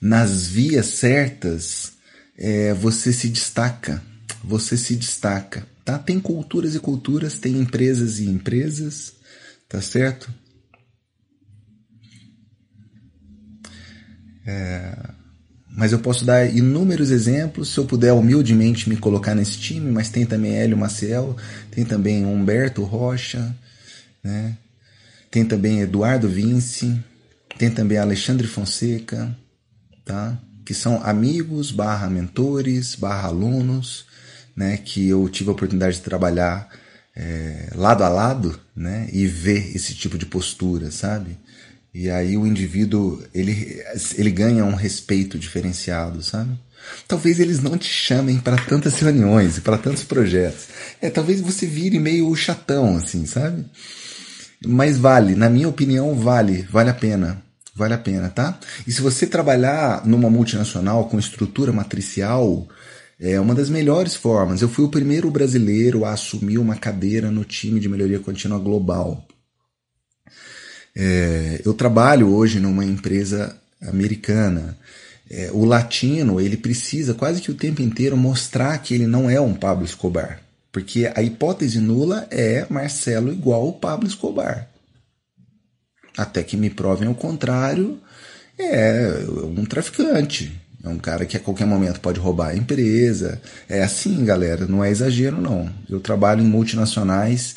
[0.00, 1.92] nas vias certas,
[2.38, 4.02] é, você se destaca.
[4.44, 5.66] Você se destaca.
[5.84, 5.98] Tá?
[5.98, 9.14] Tem culturas e culturas, tem empresas e empresas,
[9.68, 10.32] tá certo?
[14.46, 14.96] É,
[15.68, 20.10] mas eu posso dar inúmeros exemplos, se eu puder humildemente me colocar nesse time, mas
[20.10, 21.36] tem também Hélio Maciel,
[21.70, 23.54] tem também Humberto Rocha,
[24.22, 24.56] né?
[25.30, 27.02] tem também Eduardo Vinci,
[27.56, 29.36] tem também Alexandre Fonseca,
[30.04, 30.38] tá?
[30.64, 34.06] que são amigos, barra mentores, barra alunos,
[34.56, 34.76] né?
[34.76, 36.68] que eu tive a oportunidade de trabalhar
[37.16, 39.08] é, lado a lado né?
[39.12, 41.36] e ver esse tipo de postura, sabe?
[41.92, 43.82] E aí o indivíduo, ele,
[44.16, 46.56] ele ganha um respeito diferenciado, sabe?
[47.06, 50.66] Talvez eles não te chamem para tantas reuniões e para tantos projetos.
[51.00, 53.64] É, talvez você vire meio chatão, assim, sabe?
[54.64, 57.42] Mas vale, na minha opinião, vale, vale a pena.
[57.74, 58.58] Vale a pena, tá?
[58.86, 62.68] E se você trabalhar numa multinacional com estrutura matricial,
[63.20, 64.62] é uma das melhores formas.
[64.62, 69.26] Eu fui o primeiro brasileiro a assumir uma cadeira no time de melhoria contínua global.
[70.96, 74.76] É, eu trabalho hoje numa empresa americana.
[75.30, 79.40] É, o latino ele precisa quase que o tempo inteiro mostrar que ele não é
[79.40, 80.42] um Pablo Escobar,
[80.72, 84.68] porque a hipótese nula é Marcelo igual o Pablo Escobar.
[86.16, 88.00] Até que me provem o contrário,
[88.58, 89.24] é
[89.56, 90.60] um traficante.
[90.82, 93.40] É um cara que a qualquer momento pode roubar a empresa.
[93.68, 95.70] É assim, galera, não é exagero, não.
[95.88, 97.54] Eu trabalho em multinacionais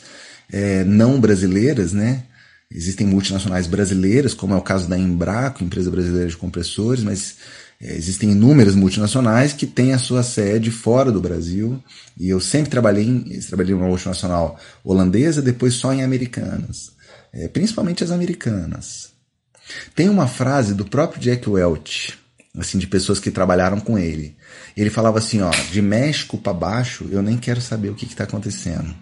[0.52, 2.24] é, não brasileiras, né?
[2.70, 7.36] Existem multinacionais brasileiras, como é o caso da Embraco, empresa brasileira de compressores, mas
[7.82, 11.84] É, existem inúmeras multinacionais que têm a sua sede fora do Brasil
[12.18, 16.94] e eu sempre trabalhei em, trabalhei em uma multinacional holandesa, depois só em americanas,
[17.34, 19.12] é, principalmente as americanas.
[19.94, 22.14] Tem uma frase do próprio Jack Welch,
[22.58, 24.36] assim, de pessoas que trabalharam com ele.
[24.78, 28.26] Ele falava assim, ó, de México para baixo, eu nem quero saber o que está
[28.26, 28.94] acontecendo.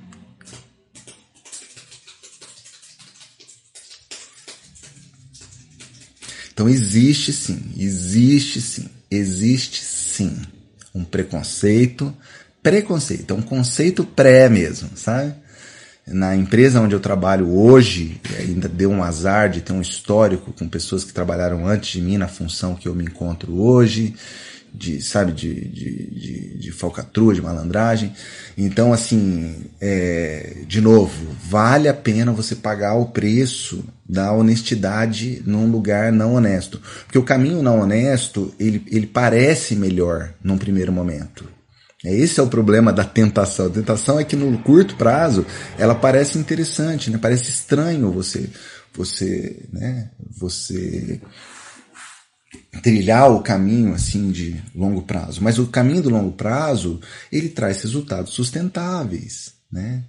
[6.54, 10.39] Então existe sim, existe sim, existe sim
[10.93, 12.16] um preconceito,
[12.62, 15.34] preconceito, é um conceito pré mesmo, sabe?
[16.08, 20.68] Na empresa onde eu trabalho hoje, ainda deu um azar de ter um histórico com
[20.68, 24.16] pessoas que trabalharam antes de mim na função que eu me encontro hoje
[24.74, 28.14] de, sabe, de, de, de, de falcatrua, de malandragem.
[28.58, 35.70] Então, assim, é, de novo, vale a pena você pagar o preço da honestidade num
[35.70, 36.82] lugar não honesto.
[37.06, 41.45] Porque o caminho não honesto, ele, ele parece melhor num primeiro momento.
[42.04, 43.68] Esse é o problema da tentação.
[43.68, 45.45] A tentação é que no curto prazo
[45.78, 47.20] ela parece interessante, né?
[47.22, 48.49] Parece estranho você,
[48.93, 50.10] você, né?
[50.38, 51.22] Você
[52.82, 55.43] trilhar o caminho assim de longo prazo.
[55.43, 56.99] Mas o caminho do longo prazo,
[57.32, 60.04] ele traz resultados sustentáveis, né?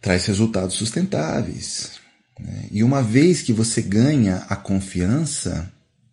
[0.00, 1.92] Traz resultados sustentáveis.
[2.38, 2.68] Né?
[2.70, 5.70] E uma vez que você ganha a confiança,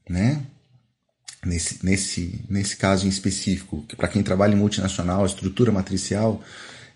[0.10, 0.44] né?
[1.46, 6.44] Nesse, nesse, nesse caso em específico, que para quem trabalha em multinacional, estrutura matricial,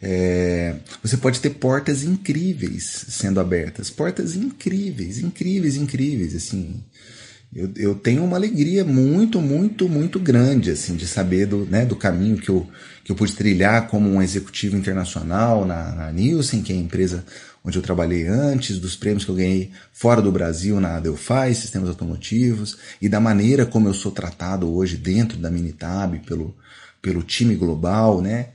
[0.01, 6.83] é, você pode ter portas incríveis sendo abertas, portas incríveis, incríveis, incríveis, assim,
[7.55, 11.95] eu, eu tenho uma alegria muito, muito, muito grande assim de saber do, né, do
[11.95, 12.67] caminho que eu,
[13.03, 17.23] que eu pude trilhar como um executivo internacional na, na Nielsen, que é a empresa
[17.63, 21.89] onde eu trabalhei antes, dos prêmios que eu ganhei fora do Brasil na Delphi, sistemas
[21.89, 26.55] automotivos, e da maneira como eu sou tratado hoje dentro da Minitab pelo,
[27.01, 28.49] pelo time global, né?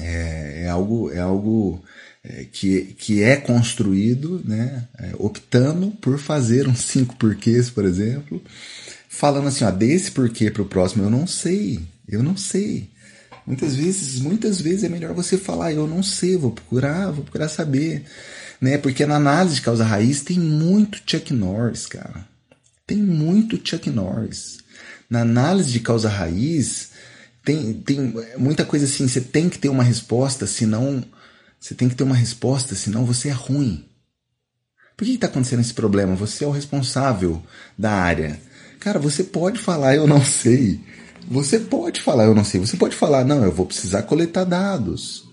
[0.00, 1.82] É, é algo, é algo
[2.24, 8.42] é, que, que é construído, né, é, optando por fazer uns cinco porquês, por exemplo,
[9.08, 12.91] falando assim, ó, desse porquê para o próximo eu não sei, eu não sei.
[13.46, 17.48] Muitas vezes, muitas vezes é melhor você falar, eu não sei, vou procurar, vou procurar
[17.48, 18.04] saber,
[18.60, 18.78] né?
[18.78, 22.26] Porque na análise de causa raiz tem muito Chuck Norris, cara.
[22.86, 24.58] Tem muito Chuck Norris.
[25.10, 26.90] Na análise de causa raiz
[27.44, 31.04] tem, tem muita coisa assim, você tem que ter uma resposta, senão
[31.58, 33.84] você tem que ter uma resposta, senão você é ruim.
[34.96, 36.14] Por que está acontecendo esse problema?
[36.14, 37.42] Você é o responsável
[37.76, 38.40] da área.
[38.78, 40.80] Cara, você pode falar eu não sei.
[41.28, 42.60] Você pode falar eu não sei.
[42.60, 45.24] Você pode falar, não, eu vou precisar coletar dados.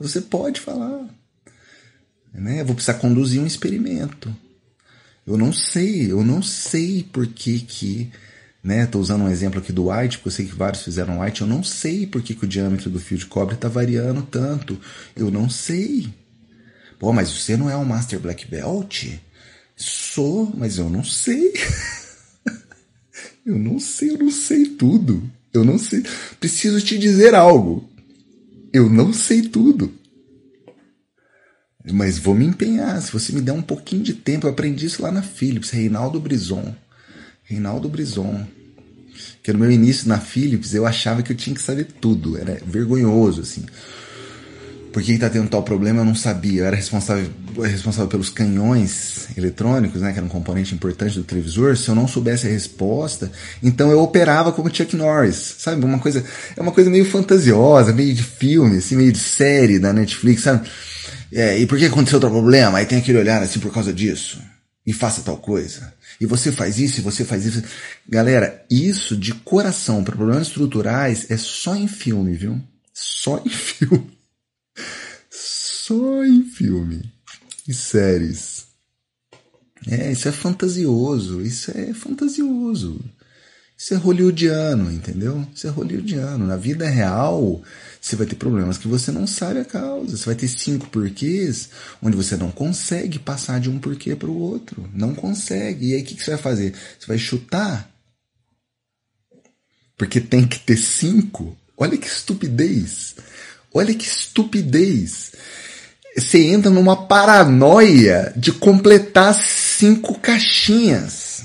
[0.00, 1.08] Você pode falar.
[2.32, 2.60] Né?
[2.60, 4.34] Eu vou precisar conduzir um experimento.
[5.26, 8.12] Eu não sei, eu não sei por que que
[8.64, 8.84] né?
[8.84, 11.42] Estou usando um exemplo aqui do white, porque eu sei que vários fizeram white.
[11.42, 14.80] Eu não sei por que, que o diâmetro do fio de cobre está variando tanto.
[15.14, 16.08] Eu não sei.
[16.98, 19.08] Pô, mas você não é um Master Black Belt?
[19.76, 21.52] Sou, mas eu não sei.
[23.44, 25.22] eu não sei, eu não sei tudo.
[25.52, 26.02] Eu não sei.
[26.40, 27.88] Preciso te dizer algo.
[28.72, 29.92] Eu não sei tudo.
[31.92, 33.00] Mas vou me empenhar.
[33.00, 36.18] Se você me der um pouquinho de tempo, eu aprendi isso lá na Philips, Reinaldo
[36.18, 36.74] Brison.
[37.44, 38.46] Reinaldo Brison.
[39.42, 42.36] Que no meu início na Philips eu achava que eu tinha que saber tudo.
[42.36, 43.64] Era vergonhoso, assim.
[44.94, 46.60] Por que está tendo tal problema eu não sabia.
[46.60, 47.28] Eu era responsável,
[47.60, 51.76] responsável pelos canhões eletrônicos, né, que era um componente importante do televisor.
[51.76, 55.84] Se eu não soubesse a resposta, então eu operava como Chuck Norris, sabe?
[55.84, 56.24] Uma coisa,
[56.56, 60.70] é uma coisa meio fantasiosa, meio de filme, assim, meio de série da Netflix, sabe?
[61.32, 62.78] É, e por que aconteceu tal problema?
[62.78, 64.40] Aí tem aquele olhar assim por causa disso.
[64.86, 67.62] E faça tal coisa e você faz isso, e você faz isso.
[68.08, 72.60] Galera, isso de coração para problemas estruturais é só em filme, viu?
[72.92, 74.14] Só em filme.
[75.86, 77.12] Só em filme.
[77.68, 78.68] E séries.
[79.86, 81.42] É, isso é fantasioso.
[81.42, 82.98] Isso é fantasioso.
[83.76, 85.46] Isso é hollywoodiano, entendeu?
[85.54, 86.46] Isso é hollywoodiano.
[86.46, 87.62] Na vida real,
[88.00, 90.16] você vai ter problemas que você não sabe a causa.
[90.16, 91.68] Você vai ter cinco porquês
[92.00, 94.88] onde você não consegue passar de um porquê para o outro.
[94.94, 95.90] Não consegue.
[95.90, 96.74] E aí o que, que você vai fazer?
[96.98, 97.90] Você vai chutar.
[99.98, 101.54] Porque tem que ter cinco.
[101.76, 103.16] Olha que estupidez.
[103.70, 105.32] Olha que estupidez.
[106.16, 111.42] Você entra numa paranoia de completar cinco caixinhas.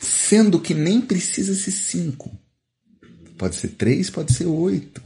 [0.00, 2.30] Sendo que nem precisa ser cinco.
[3.36, 5.02] Pode ser três, pode ser oito.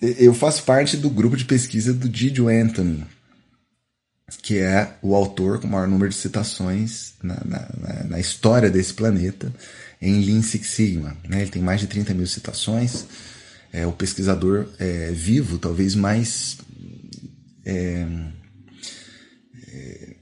[0.00, 3.04] Eu faço parte do grupo de pesquisa do Didio Anthony.
[4.42, 8.92] que é o autor com o maior número de citações na, na, na história desse
[8.92, 9.52] planeta
[10.00, 11.16] em Lean Six Sigma.
[11.26, 11.40] Né?
[11.40, 13.06] Ele tem mais de 30 mil citações.
[13.72, 16.58] É o pesquisador é, vivo, talvez mais
[17.64, 18.06] é,
[19.68, 20.16] é,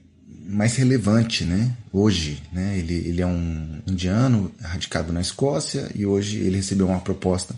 [0.47, 1.75] mais relevante, né?
[1.91, 2.77] Hoje, né?
[2.77, 7.55] Ele, ele é um indiano radicado na Escócia e hoje ele recebeu uma proposta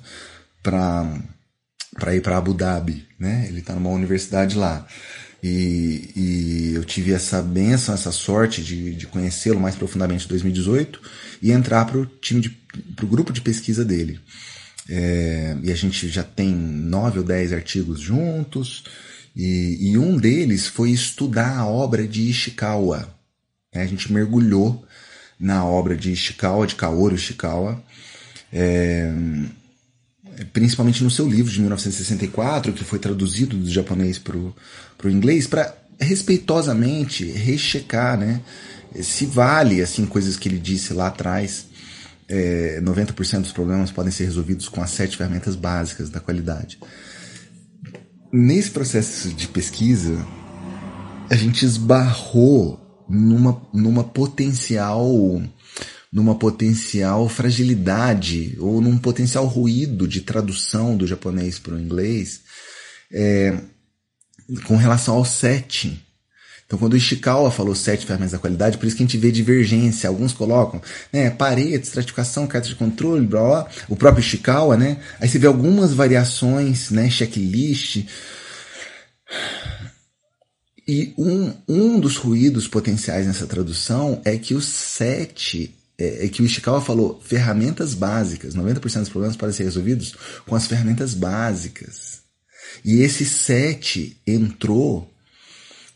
[0.62, 1.22] para
[1.96, 3.46] para ir para Abu Dhabi, né?
[3.48, 4.86] Ele está numa universidade lá.
[5.42, 11.02] E, e, eu tive essa benção, essa sorte de, de conhecê-lo mais profundamente em 2018
[11.42, 12.50] e entrar para o time de,
[12.96, 14.20] pro grupo de pesquisa dele.
[14.90, 18.84] É, e a gente já tem nove ou dez artigos juntos,
[19.36, 23.08] e, e um deles foi estudar a obra de Ishikawa.
[23.72, 24.84] É, a gente mergulhou
[25.40, 27.82] na obra de Ishikawa, de Kaoru Ishikawa,
[28.52, 29.14] é,
[30.52, 35.76] principalmente no seu livro de 1964, que foi traduzido do japonês para o inglês, para
[36.00, 38.42] respeitosamente rechecar né,
[39.02, 41.69] se vale assim coisas que ele disse lá atrás.
[42.30, 46.78] É, 90% dos problemas podem ser resolvidos com as sete ferramentas básicas da qualidade.
[48.32, 50.24] Nesse processo de pesquisa,
[51.30, 55.42] a gente esbarrou numa, numa potencial
[56.12, 62.42] numa potencial fragilidade ou num potencial ruído de tradução do japonês para o inglês
[63.12, 63.60] é,
[64.66, 66.04] com relação ao set.
[66.70, 69.32] Então, quando o Ishikawa falou sete ferramentas da qualidade, por isso que a gente vê
[69.32, 70.08] divergência.
[70.08, 70.80] Alguns colocam
[71.12, 75.00] né, parede, estratificação, carta de controle, blá, blá, o próprio Ishikawa, né?
[75.20, 78.06] Aí você vê algumas variações, né, checklist.
[80.88, 86.44] E um, um dos ruídos potenciais nessa tradução é que o sete é, é que
[86.44, 88.54] o Ishikawa falou ferramentas básicas.
[88.54, 90.16] 90% dos problemas podem ser resolvidos
[90.46, 92.20] com as ferramentas básicas.
[92.86, 95.09] E esse sete entrou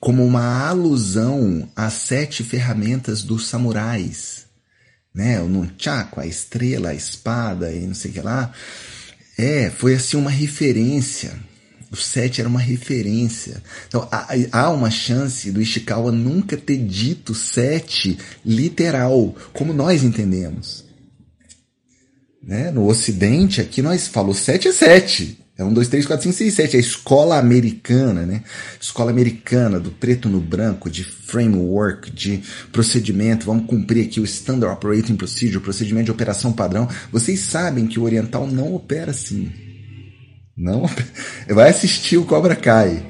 [0.04, 4.48] como uma alusão às sete ferramentas dos samurais.
[5.16, 5.40] Né?
[5.40, 8.52] O nunchaku, a estrela, a espada e não sei o que lá.
[9.38, 11.34] É, foi assim uma referência
[11.90, 13.62] o 7 era uma referência.
[13.88, 20.84] Então há, há uma chance do Ishikawa nunca ter dito 7 literal, como nós entendemos.
[22.42, 22.72] Né?
[22.72, 25.43] No Ocidente, aqui nós falamos 7 é 7.
[25.56, 26.76] É 1, 2, 3, 4, 5, 6, 7.
[26.76, 28.44] É a escola americana, né?
[28.82, 32.42] Escola americana do preto no branco, de framework, de
[32.72, 33.46] procedimento.
[33.46, 36.90] Vamos cumprir aqui o Standard Operating Procedure, procedimento de operação padrão.
[37.12, 39.52] Vocês sabem que o oriental não opera assim.
[40.58, 40.90] Não,
[41.48, 43.06] vai assistir o Cobra Kai.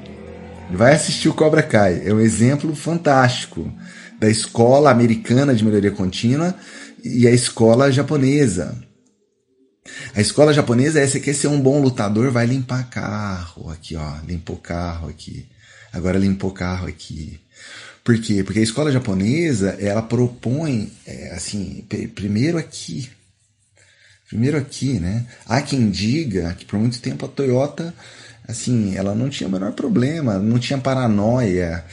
[0.70, 2.02] Vai assistir o Cobra Kai.
[2.04, 3.72] É um exemplo fantástico
[4.20, 6.54] da escola americana de melhoria contínua
[7.02, 8.83] e a escola japonesa.
[10.14, 13.70] A escola japonesa é: você quer ser um bom lutador, vai limpar carro.
[13.70, 15.46] Aqui, ó, limpou carro aqui.
[15.92, 17.40] Agora limpou carro aqui.
[18.02, 18.42] Por quê?
[18.44, 23.10] Porque a escola japonesa ela propõe, é, assim, primeiro aqui,
[24.34, 25.26] Primeiro aqui, né?
[25.46, 27.94] Há quem diga que por muito tempo a Toyota,
[28.48, 31.84] assim, ela não tinha o menor problema, não tinha paranoia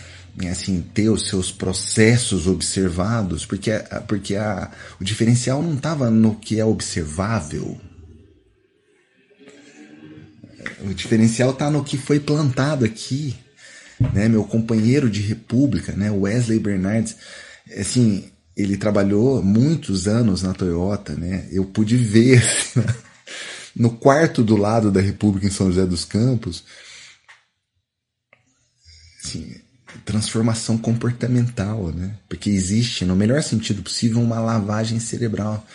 [0.50, 3.72] assim ter os seus processos observados, porque
[4.08, 7.80] porque a, o diferencial não estava no que é observável.
[10.84, 13.36] O diferencial está no que foi plantado aqui,
[14.14, 14.28] né?
[14.28, 16.10] Meu companheiro de república, né?
[16.10, 17.16] Wesley Bernardes,
[17.78, 21.48] assim, ele trabalhou muitos anos na Toyota, né?
[21.52, 22.84] Eu pude ver assim,
[23.76, 26.64] no quarto do lado da República em São José dos Campos,
[29.24, 29.56] assim,
[30.06, 32.16] transformação comportamental, né?
[32.28, 35.66] Porque existe, no melhor sentido possível, uma lavagem cerebral.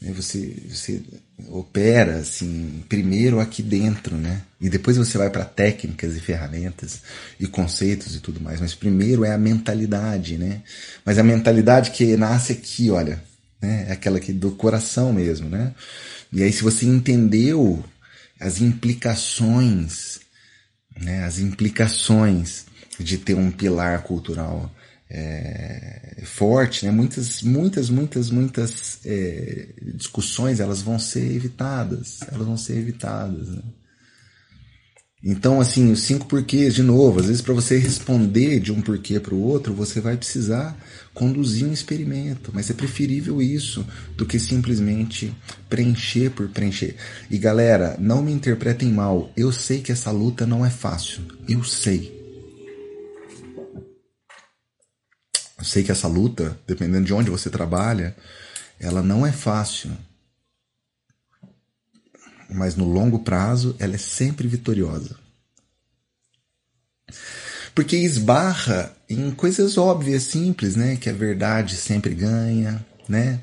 [0.00, 0.12] Né?
[0.12, 1.02] Você, você
[1.48, 4.42] opera assim primeiro aqui dentro, né?
[4.60, 7.00] E depois você vai para técnicas e ferramentas
[7.40, 8.60] e conceitos e tudo mais.
[8.60, 10.62] Mas primeiro é a mentalidade, né?
[11.04, 13.22] Mas a mentalidade que nasce aqui, olha,
[13.60, 13.86] né?
[13.88, 15.74] É aquela que do coração mesmo, né?
[16.32, 17.84] E aí se você entendeu
[18.38, 20.20] as implicações,
[21.00, 21.24] né?
[21.24, 22.66] As implicações
[22.98, 24.70] de ter um pilar cultural
[25.10, 26.90] é, forte, né?
[26.90, 33.48] muitas, muitas, muitas, muitas é, discussões elas vão ser evitadas, elas vão ser evitadas.
[33.48, 33.62] Né?
[35.26, 39.18] Então, assim, os cinco porquês, de novo, às vezes para você responder de um porquê
[39.18, 40.76] para o outro, você vai precisar
[41.14, 43.86] conduzir um experimento, mas é preferível isso
[44.16, 45.32] do que simplesmente
[45.68, 46.96] preencher por preencher.
[47.30, 51.62] E galera, não me interpretem mal, eu sei que essa luta não é fácil, eu
[51.64, 52.23] sei.
[55.64, 58.14] Eu sei que essa luta, dependendo de onde você trabalha,
[58.78, 59.90] ela não é fácil.
[62.50, 65.16] Mas no longo prazo, ela é sempre vitoriosa.
[67.74, 70.96] Porque esbarra em coisas óbvias, simples, né?
[70.96, 73.40] Que a verdade sempre ganha, né?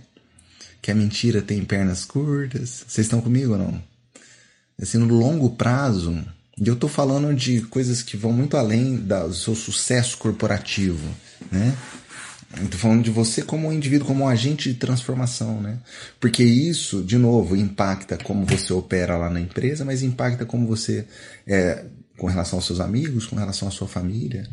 [0.80, 2.86] Que a mentira tem pernas curtas.
[2.88, 3.84] Vocês estão comigo ou não?
[4.80, 6.24] Assim, no longo prazo,
[6.56, 11.10] e eu estou falando de coisas que vão muito além do seu sucesso corporativo,
[11.52, 11.76] né?
[12.54, 15.80] Estou falando de você como um indivíduo, como um agente de transformação, né?
[16.20, 21.08] Porque isso, de novo, impacta como você opera lá na empresa, mas impacta como você
[21.48, 21.86] é
[22.18, 24.48] com relação aos seus amigos, com relação à sua família.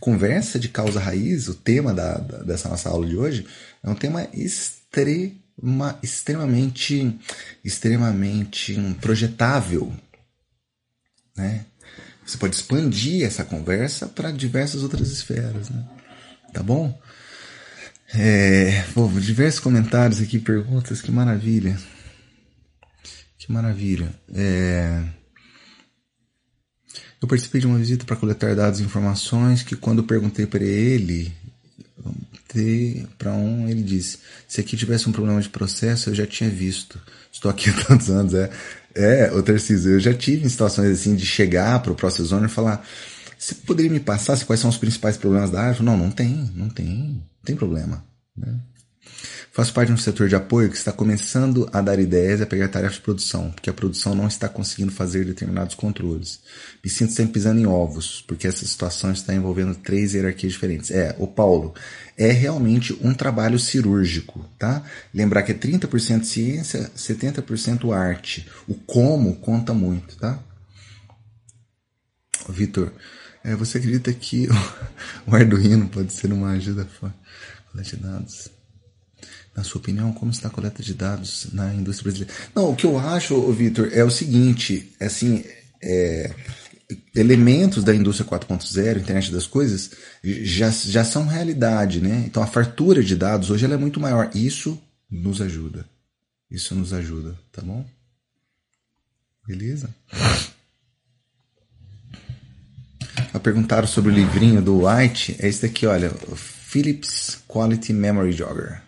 [0.00, 3.46] Conversa de causa raiz, o tema da, da dessa nossa aula de hoje,
[3.82, 7.18] é um tema extrema, extremamente,
[7.64, 9.92] extremamente projetável,
[11.36, 11.66] né?
[12.24, 15.84] Você pode expandir essa conversa para diversas outras esferas, né?
[16.52, 16.98] Tá bom?
[18.14, 21.76] É, pô, diversos comentários aqui, perguntas, que maravilha.
[23.38, 24.12] Que maravilha.
[24.34, 25.02] É,
[27.20, 31.32] eu participei de uma visita para coletar dados e informações que quando perguntei para ele,
[33.18, 37.00] para um, ele disse, se aqui tivesse um problema de processo, eu já tinha visto.
[37.32, 38.50] Estou aqui há tantos anos, é.
[38.94, 42.48] É, o Tarcísio, eu já tive em situações assim de chegar para o Process Owner
[42.48, 42.86] e falar,
[43.38, 45.82] você poderia me passar quais são os principais problemas da área?
[45.82, 48.04] Não, não tem, não tem, tem problema.
[48.36, 48.60] Né?
[49.56, 52.46] Faço parte de um setor de apoio que está começando a dar ideias e a
[52.46, 56.40] pegar tarefas de produção, porque a produção não está conseguindo fazer determinados controles.
[56.84, 60.90] Me sinto sempre pisando em ovos, porque essa situação está envolvendo três hierarquias diferentes.
[60.90, 61.72] É, o Paulo,
[62.18, 64.82] é realmente um trabalho cirúrgico, tá?
[65.14, 68.46] Lembrar que é 30% ciência, 70% arte.
[68.68, 70.38] O como conta muito, tá?
[72.48, 72.92] Vitor,
[73.46, 74.48] é, você acredita que
[75.24, 77.14] o Arduino pode ser uma ajuda para
[77.70, 78.48] coleta de dados?
[79.56, 82.34] Na sua opinião, como está a coleta de dados na indústria brasileira?
[82.54, 85.44] Não, o que eu acho, Vitor, é o seguinte, é assim,
[85.80, 86.34] é,
[87.14, 89.92] elementos da indústria 4.0, internet das coisas,
[90.22, 92.24] já, já são realidade, né?
[92.26, 94.28] Então a fartura de dados hoje ela é muito maior.
[94.34, 94.78] Isso
[95.08, 95.88] nos ajuda.
[96.50, 97.86] Isso nos ajuda, tá bom?
[99.46, 99.88] Beleza?
[103.40, 105.36] Perguntaram sobre o livrinho do White.
[105.38, 106.10] É esse daqui, olha.
[106.36, 108.82] Philips Quality Memory Jogger.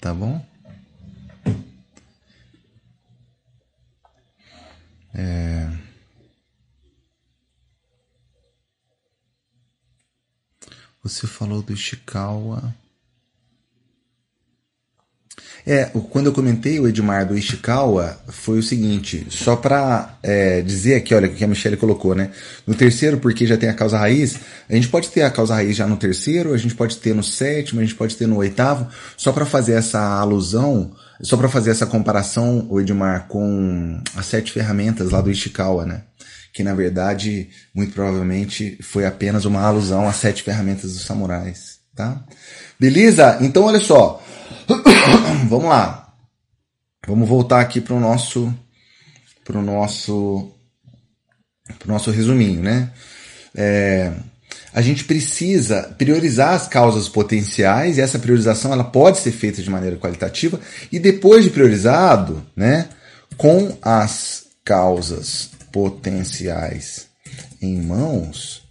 [0.00, 0.44] Tá bom?
[5.14, 5.70] É...
[11.02, 12.74] Você falou do Ishikawa.
[15.64, 20.96] É, quando eu comentei o Edmar do Ishikawa, foi o seguinte, só para é, dizer
[20.96, 22.30] aqui, olha, que a Michelle colocou, né?
[22.66, 24.36] No terceiro, porque já tem a causa raiz,
[24.68, 27.22] a gente pode ter a causa raiz já no terceiro, a gente pode ter no
[27.22, 31.70] sétimo, a gente pode ter no oitavo, só para fazer essa alusão, só para fazer
[31.70, 36.02] essa comparação, o Edmar, com as sete ferramentas lá do Ishikawa, né?
[36.52, 42.20] Que na verdade, muito provavelmente, foi apenas uma alusão às sete ferramentas dos samurais, tá?
[42.80, 43.38] Beleza?
[43.40, 44.20] Então, olha só.
[45.48, 46.14] Vamos lá.
[47.06, 48.52] Vamos voltar aqui para o nosso
[49.44, 50.52] para o nosso
[51.78, 52.92] pro nosso resuminho, né?
[53.54, 54.12] É,
[54.72, 59.68] a gente precisa priorizar as causas potenciais e essa priorização ela pode ser feita de
[59.68, 60.58] maneira qualitativa
[60.90, 62.88] e depois de priorizado, né,
[63.36, 67.06] com as causas potenciais
[67.60, 68.62] em mãos,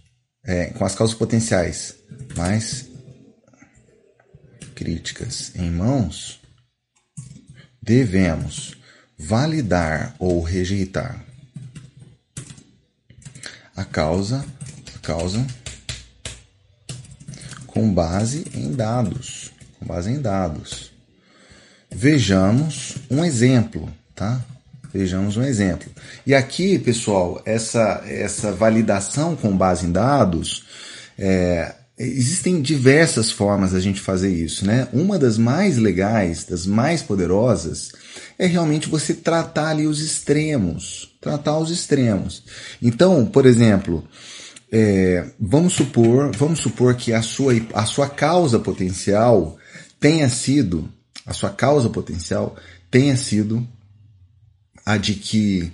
[0.44, 1.94] é, com as causas potenciais
[2.36, 2.91] mais
[4.82, 6.40] críticas em mãos,
[7.80, 8.74] devemos
[9.16, 11.24] validar ou rejeitar
[13.76, 14.44] a causa,
[15.00, 15.46] causa
[17.64, 20.90] com base em dados, com base em dados.
[21.88, 24.44] Vejamos um exemplo, tá?
[24.92, 25.90] Vejamos um exemplo.
[26.26, 30.64] E aqui, pessoal, essa essa validação com base em dados
[31.16, 31.72] é,
[32.04, 34.88] Existem diversas formas da gente fazer isso, né?
[34.92, 37.92] Uma das mais legais, das mais poderosas,
[38.38, 42.42] é realmente você tratar ali os extremos, tratar os extremos.
[42.80, 44.04] Então, por exemplo,
[44.70, 49.56] é, vamos supor, vamos supor que a sua, a sua causa potencial
[50.00, 50.88] tenha sido,
[51.26, 52.56] a sua causa potencial
[52.90, 53.66] tenha sido
[54.84, 55.72] a de que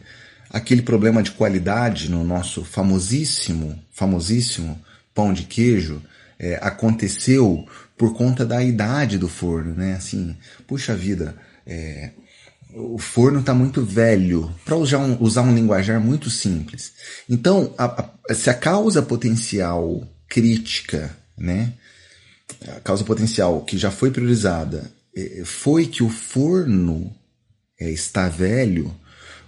[0.50, 4.78] aquele problema de qualidade no nosso famosíssimo, famosíssimo
[5.14, 6.02] pão de queijo
[6.38, 7.66] é, aconteceu
[7.96, 9.94] por conta da idade do forno, né?
[9.94, 10.36] Assim,
[10.66, 11.36] puxa vida,
[11.66, 12.10] é,
[12.74, 16.92] o forno está muito velho, para usar um, usar um linguajar muito simples.
[17.28, 21.72] Então, a, a, se a causa potencial crítica, né?
[22.76, 27.14] A causa potencial que já foi priorizada é, foi que o forno
[27.78, 28.94] é, está velho,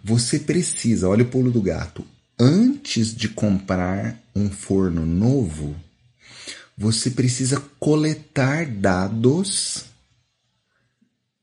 [0.02, 2.04] você precisa, olha o pulo do gato,
[2.38, 5.76] antes de comprar um forno novo,
[6.80, 9.84] você precisa coletar dados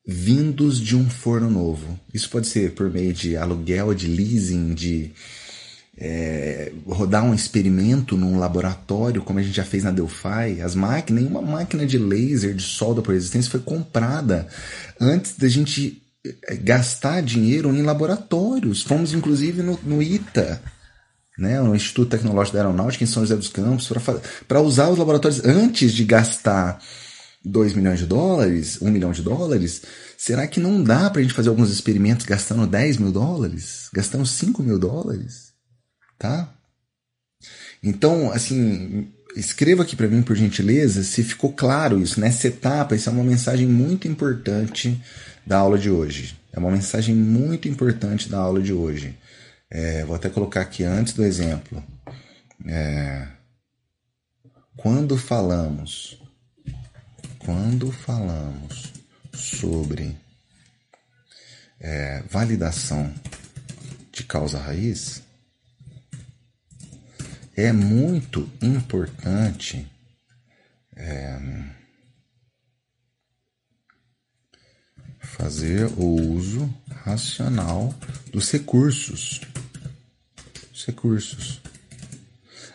[0.03, 1.99] vindos de um forno novo.
[2.11, 5.11] Isso pode ser por meio de aluguel, de leasing, de
[5.95, 10.59] é, rodar um experimento num laboratório, como a gente já fez na Delphi.
[10.63, 14.47] As máquinas, nenhuma máquina de laser, de solda por existência foi comprada
[14.99, 16.01] antes da gente
[16.47, 18.81] é, gastar dinheiro em laboratórios.
[18.81, 20.59] Fomos inclusive no, no ITA,
[21.37, 23.91] né, no Instituto Tecnológico da Aeronáutica em São José dos Campos,
[24.47, 26.81] para usar os laboratórios antes de gastar
[27.45, 29.83] 2 milhões de dólares, 1 um milhão de dólares,
[30.17, 33.89] será que não dá para a gente fazer alguns experimentos gastando 10 mil dólares?
[33.93, 35.53] Gastando 5 mil dólares?
[36.17, 36.51] Tá?
[37.83, 42.19] Então, assim, escreva aqui para mim, por gentileza, se ficou claro isso.
[42.19, 44.99] Nessa etapa, isso é uma mensagem muito importante
[45.45, 46.35] da aula de hoje.
[46.51, 49.15] É uma mensagem muito importante da aula de hoje.
[49.69, 51.83] É, vou até colocar aqui antes do exemplo.
[52.65, 53.27] É,
[54.75, 56.21] quando falamos,
[57.39, 58.93] quando falamos
[59.33, 60.17] sobre
[61.79, 63.13] é, validação
[64.11, 65.21] de causa raiz,
[67.55, 69.91] é muito importante
[70.95, 71.39] é,
[75.35, 76.73] fazer o uso
[77.03, 77.93] racional
[78.31, 79.41] dos recursos.
[80.73, 81.61] Os recursos.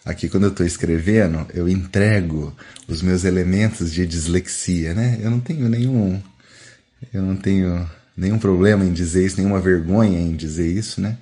[0.04, 2.54] Aqui, quando eu estou escrevendo, eu entrego
[2.88, 5.18] os meus elementos de dislexia, né?
[5.22, 6.20] Eu não tenho nenhum,
[7.12, 11.16] eu não tenho nenhum problema em dizer isso, nenhuma vergonha em dizer isso, né?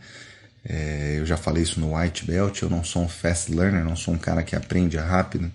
[0.64, 3.96] É, eu já falei isso no White Belt, eu não sou um fast learner, não
[3.96, 5.50] sou um cara que aprende rápido.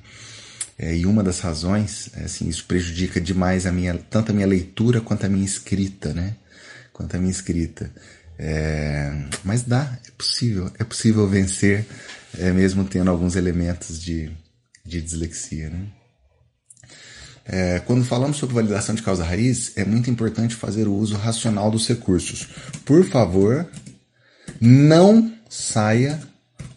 [0.77, 4.47] É, e uma das razões, é, assim, isso prejudica demais a minha, tanto a minha
[4.47, 6.35] leitura quanto a minha escrita, né?
[6.91, 7.91] Quanto a minha escrita.
[8.37, 11.85] É, mas dá, é possível, é possível vencer,
[12.37, 14.29] é, mesmo tendo alguns elementos de,
[14.85, 15.87] de dislexia, né?
[17.47, 21.69] É, quando falamos sobre validação de causa raiz, é muito importante fazer o uso racional
[21.69, 22.47] dos recursos.
[22.83, 23.69] Por favor,
[24.59, 26.19] não saia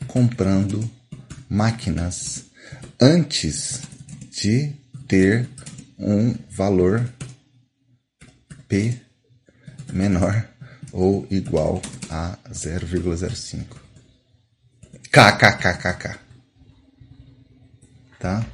[0.06, 0.88] comprando
[1.48, 2.47] máquinas
[3.00, 3.82] antes
[4.30, 4.72] de
[5.06, 5.48] ter
[5.98, 7.08] um valor
[8.68, 8.94] P
[9.92, 10.48] menor
[10.92, 11.80] ou igual
[12.10, 13.76] a 0,05.
[15.10, 16.18] KKKKK.
[18.18, 18.44] Tá?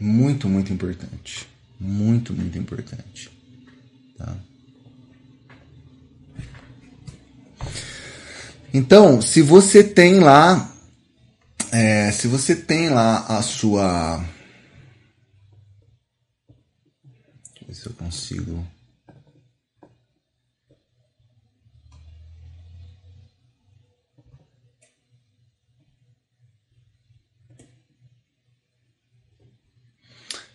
[0.00, 1.48] Muito, muito importante.
[1.78, 3.30] Muito, muito importante.
[4.18, 4.36] Tá?
[8.74, 10.75] Então, se você tem lá,
[11.72, 14.24] é, se você tem lá a sua,
[17.54, 18.66] deixa eu ver se eu consigo.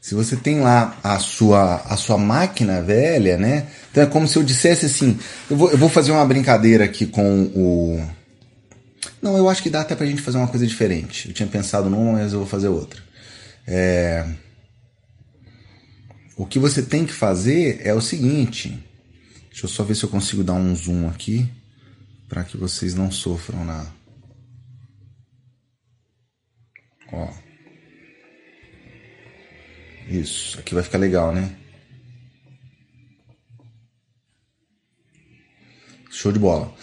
[0.02, 3.68] Se você tem lá a sua, a sua máquina velha, né?
[3.90, 5.18] Então é como se eu dissesse assim:
[5.50, 8.21] eu vou, eu vou fazer uma brincadeira aqui com o.
[9.22, 11.28] Não, eu acho que dá até pra gente fazer uma coisa diferente.
[11.28, 13.02] Eu tinha pensado numa, mas eu vou fazer outra.
[13.68, 14.28] É...
[16.36, 18.70] O que você tem que fazer é o seguinte.
[19.50, 21.48] Deixa eu só ver se eu consigo dar um zoom aqui
[22.28, 23.86] para que vocês não sofram na.
[27.12, 27.30] Ó.
[30.08, 31.56] Isso, aqui vai ficar legal, né?
[36.10, 36.74] Show de bola.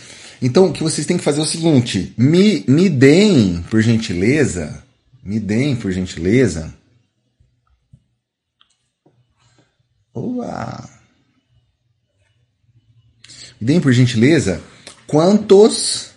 [0.40, 4.84] Então, o que vocês têm que fazer é o seguinte: me, me deem, por gentileza,
[5.22, 6.72] me deem, por gentileza.
[10.14, 10.88] Oa!
[13.60, 14.62] Me deem, por gentileza,
[15.06, 16.12] quantos,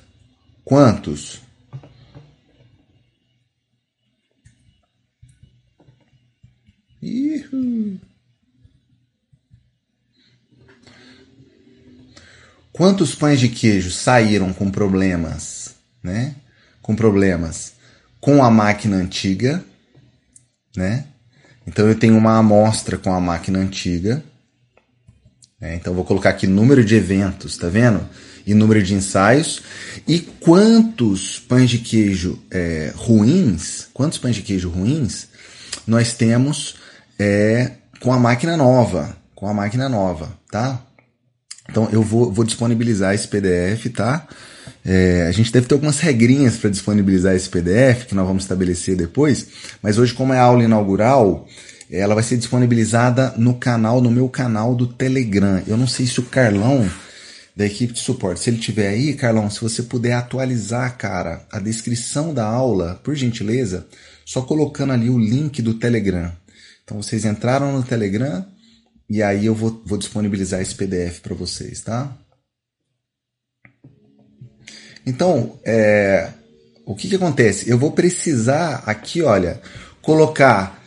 [0.64, 1.42] quantos.
[12.82, 16.34] Quantos pães de queijo saíram com problemas, né?
[16.82, 17.74] Com problemas
[18.20, 19.64] com a máquina antiga,
[20.76, 21.06] né?
[21.68, 24.24] Então eu tenho uma amostra com a máquina antiga.
[25.60, 25.76] Né?
[25.76, 28.04] Então vou colocar aqui número de eventos, tá vendo?
[28.48, 29.62] E número de ensaios.
[30.08, 35.28] E quantos pães de queijo é, ruins, quantos pães de queijo ruins
[35.86, 36.78] nós temos
[37.20, 40.84] é, com a máquina nova, com a máquina nova, tá?
[41.70, 44.28] Então eu vou, vou disponibilizar esse PDF, tá?
[44.84, 48.96] É, a gente deve ter algumas regrinhas para disponibilizar esse PDF que nós vamos estabelecer
[48.96, 49.48] depois,
[49.82, 51.48] mas hoje como é a aula inaugural,
[51.90, 55.62] ela vai ser disponibilizada no canal, no meu canal do Telegram.
[55.68, 56.90] Eu não sei se o Carlão
[57.56, 58.40] da equipe de suporte.
[58.40, 63.16] Se ele tiver aí, Carlão, se você puder atualizar, cara, a descrição da aula, por
[63.16, 63.86] gentileza,
[64.26, 66.32] só colocando ali o link do Telegram.
[66.84, 68.46] Então vocês entraram no Telegram
[69.12, 72.18] e aí eu vou, vou disponibilizar esse PDF para vocês, tá?
[75.06, 76.30] Então, é,
[76.86, 77.70] o que, que acontece?
[77.70, 79.62] Eu vou precisar aqui, olha,
[80.02, 80.82] colocar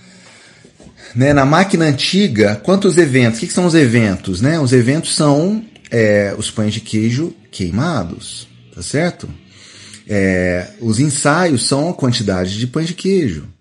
[1.15, 3.37] né, na máquina antiga quantos eventos?
[3.37, 4.41] O que, que são os eventos?
[4.41, 4.59] Né?
[4.59, 9.29] Os eventos são é, os pães de queijo queimados, tá certo?
[10.09, 13.53] É, os ensaios são a quantidade de pães de queijo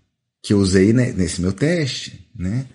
[0.42, 2.66] que eu usei né, nesse meu teste, né?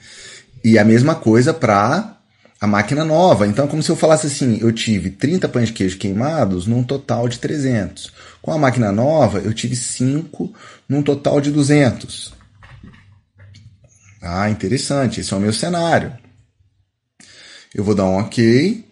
[0.65, 2.19] E a mesma coisa para
[2.61, 3.47] a máquina nova.
[3.47, 6.83] Então, é como se eu falasse assim, eu tive 30 pães de queijo queimados num
[6.83, 8.13] total de 300.
[8.43, 10.53] Com a máquina nova, eu tive 5
[10.89, 12.35] num total de 200.
[14.21, 16.17] Ah, interessante, esse é o meu cenário.
[17.75, 18.85] Eu vou dar um OK.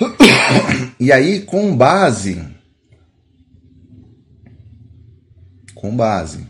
[1.00, 2.44] E aí, com base.
[5.76, 6.44] Com base.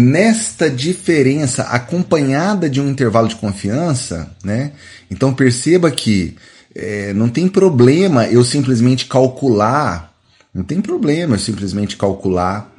[0.00, 4.70] Nesta diferença acompanhada de um intervalo de confiança, né?
[5.10, 6.36] Então perceba que
[6.72, 10.14] é, não tem problema eu simplesmente calcular,
[10.54, 12.72] não tem problema eu simplesmente calcular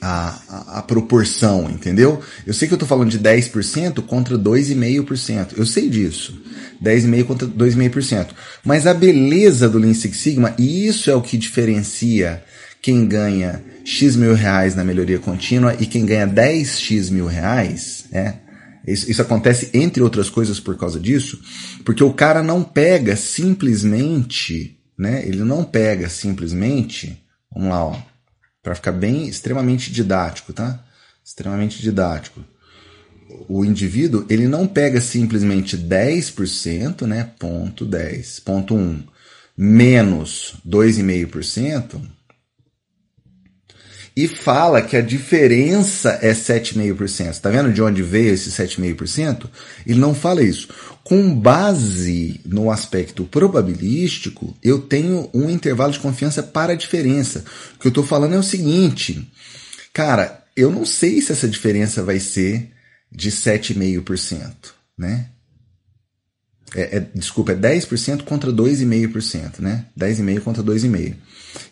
[0.00, 2.20] a, a, a, proporção, entendeu?
[2.46, 5.54] Eu sei que eu estou falando de 10% contra 2,5%.
[5.56, 6.40] Eu sei disso.
[6.80, 8.28] 10,5% contra 2,5%.
[8.64, 12.44] Mas a beleza do Lean Six Sigma, e isso é o que diferencia
[12.82, 18.40] quem ganha X mil reais na melhoria contínua e quem ganha 10X mil reais, né?
[18.84, 21.40] Isso, isso acontece, entre outras coisas, por causa disso,
[21.84, 25.24] porque o cara não pega simplesmente, né?
[25.24, 27.22] Ele não pega simplesmente,
[27.54, 28.02] vamos lá, ó,
[28.60, 30.84] para ficar bem extremamente didático, tá?
[31.24, 32.44] Extremamente didático.
[33.48, 37.30] O indivíduo, ele não pega simplesmente 10%, né?
[37.38, 39.04] Ponto 10, ponto 1,
[39.56, 42.00] menos 2,5%,
[44.16, 47.40] e fala que a diferença é 7,5%.
[47.40, 49.48] Tá vendo de onde veio esse 7,5%?
[49.86, 50.68] Ele não fala isso.
[51.02, 57.44] Com base no aspecto probabilístico, eu tenho um intervalo de confiança para a diferença.
[57.74, 59.30] O que eu estou falando é o seguinte,
[59.92, 62.70] cara, eu não sei se essa diferença vai ser
[63.10, 64.52] de 7,5%,
[64.96, 65.26] né?
[66.74, 69.86] É, é, desculpa, é 10% contra 2,5%, né?
[69.98, 71.16] 10,5% contra 2,5%.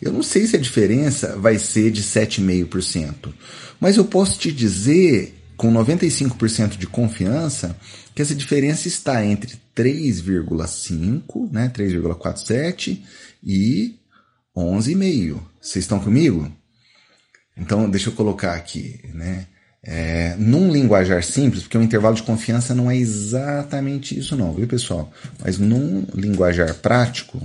[0.01, 3.33] Eu não sei se a diferença vai ser de 7,5%,
[3.79, 7.75] mas eu posso te dizer com 95% de confiança
[8.13, 13.01] que essa diferença está entre 3,5, né, 3,47
[13.43, 13.95] e
[14.55, 15.39] 11,5.
[15.59, 16.51] Vocês estão comigo?
[17.55, 19.47] Então, deixa eu colocar aqui, né?
[19.83, 24.67] É, num linguajar simples, porque o intervalo de confiança não é exatamente isso não, viu
[24.67, 25.11] pessoal?
[25.43, 27.41] Mas num linguajar prático,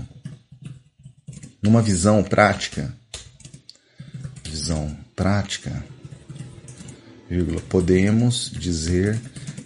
[1.62, 2.94] numa visão prática,
[4.44, 5.82] visão prática,
[7.28, 9.18] vírgula, podemos dizer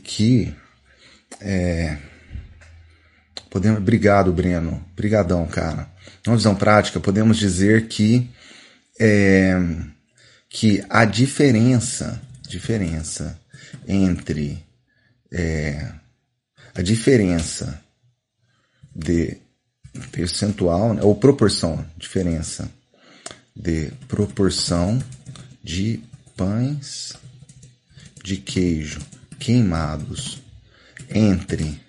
[0.04, 0.54] que
[1.40, 1.96] é,
[3.50, 5.88] podemos, obrigado Breno, brigadão cara.
[6.24, 8.30] Numa visão prática, podemos dizer que
[8.98, 9.58] é,
[10.48, 12.20] que a diferença,
[12.50, 13.40] diferença
[13.86, 14.62] entre
[15.32, 15.92] é,
[16.74, 17.80] a diferença
[18.94, 19.38] de
[20.10, 22.68] percentual, né, ou proporção, diferença
[23.54, 25.00] de proporção
[25.62, 26.02] de
[26.36, 27.14] pães
[28.24, 29.00] de queijo
[29.38, 30.42] queimados
[31.08, 31.80] entre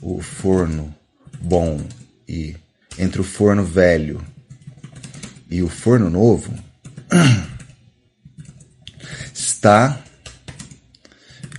[0.00, 0.94] o forno
[1.40, 1.80] bom
[2.28, 2.56] e
[2.98, 4.24] entre o forno velho
[5.50, 6.52] e o forno novo
[9.42, 10.00] está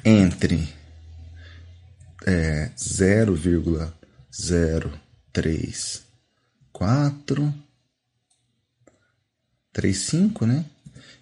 [0.06, 0.68] entre
[2.26, 4.92] é, 0,0
[5.32, 6.04] três,
[6.72, 7.54] quatro,
[9.74, 10.64] três, cinco, né?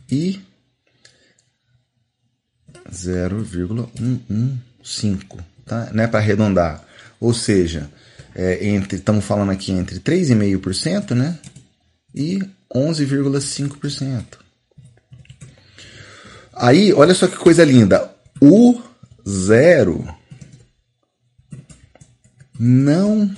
[0.09, 0.41] E
[2.91, 5.27] 0,115,
[5.65, 5.89] tá?
[5.93, 6.85] Não é para arredondar.
[7.19, 7.89] Ou seja,
[8.35, 11.39] é entre, estamos falando aqui entre 3,5%, né?
[12.13, 12.39] E
[12.73, 14.40] 11,5%.
[16.53, 18.13] Aí, olha só que coisa linda.
[18.41, 18.81] O
[19.27, 20.07] zero
[22.59, 23.35] não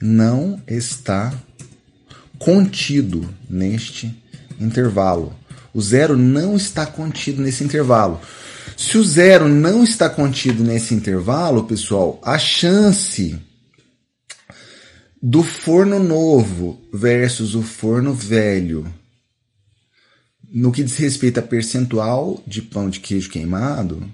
[0.00, 1.32] não está
[2.38, 4.14] contido neste
[4.60, 5.34] intervalo.
[5.72, 8.20] O zero não está contido nesse intervalo.
[8.76, 13.38] Se o zero não está contido nesse intervalo, pessoal, a chance
[15.28, 18.86] do forno novo versus o forno velho,
[20.48, 24.08] no que diz respeito a percentual de pão de queijo queimado,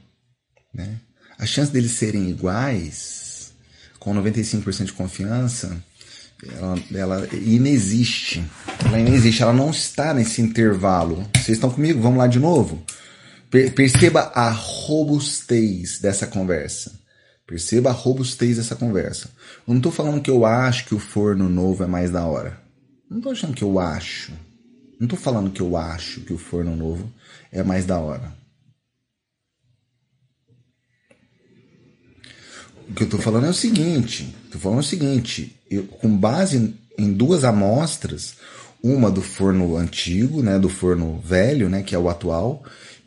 [0.72, 0.96] Né?
[1.38, 3.52] A chance deles serem iguais,
[3.98, 5.84] com 95% de confiança,
[6.56, 8.42] ela, ela inexiste.
[8.82, 11.28] Ela inexiste, ela não está nesse intervalo.
[11.34, 12.00] Vocês estão comigo?
[12.00, 12.82] Vamos lá de novo?
[13.50, 17.01] Perceba a robustez dessa conversa.
[17.52, 19.28] Perceba a robustez dessa conversa.
[19.68, 22.58] Eu não estou falando que eu acho que o forno novo é mais da hora.
[23.10, 24.32] Não estou achando que eu acho.
[24.98, 27.12] Não estou falando que eu acho que o forno novo
[27.52, 28.32] é mais da hora.
[32.88, 36.74] O que eu estou falando é o seguinte: estou falando o seguinte, eu, com base
[36.96, 38.36] em duas amostras,
[38.82, 42.64] uma do forno antigo, né, do forno velho, né, que é o atual,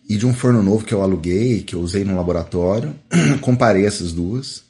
[0.08, 2.96] e de um forno novo que eu aluguei, que eu usei no laboratório.
[3.42, 4.64] Comparei essas duas.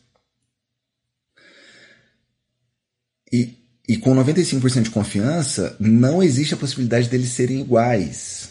[3.31, 3.53] E,
[3.87, 8.49] e com 95% de confiança, não existe a possibilidade deles serem iguais.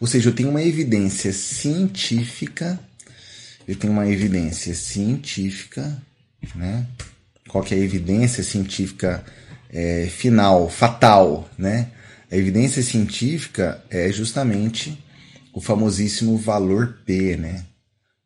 [0.00, 2.80] Ou seja, eu tenho uma evidência científica,
[3.68, 6.00] eu tenho uma evidência científica,
[6.54, 6.86] né?
[7.48, 9.24] Qual que é a evidência científica
[9.70, 11.90] é, final, fatal, né?
[12.30, 14.98] A evidência científica é justamente
[15.56, 17.64] o famosíssimo valor P, né?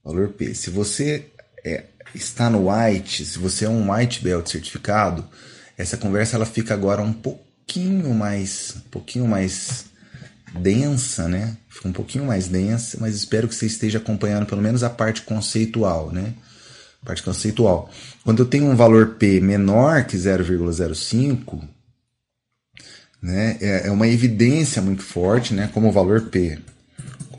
[0.03, 0.53] Valor P.
[0.53, 1.27] Se você
[1.65, 5.25] é, está no white, se você é um white belt certificado,
[5.79, 9.85] essa conversa ela fica agora um pouquinho mais, um pouquinho mais
[10.59, 11.57] densa, né?
[11.69, 15.23] Fica um pouquinho mais densa, mas espero que você esteja acompanhando pelo menos a parte
[15.23, 16.35] conceitual, né?
[17.05, 17.93] Parte conceitual.
[18.25, 21.63] Quando eu tenho um valor P menor que 0,05,
[23.23, 23.57] né?
[23.61, 25.71] É, é uma evidência muito forte, né?
[25.73, 26.59] Como o valor P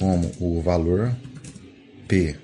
[0.01, 1.15] como o valor
[2.07, 2.35] P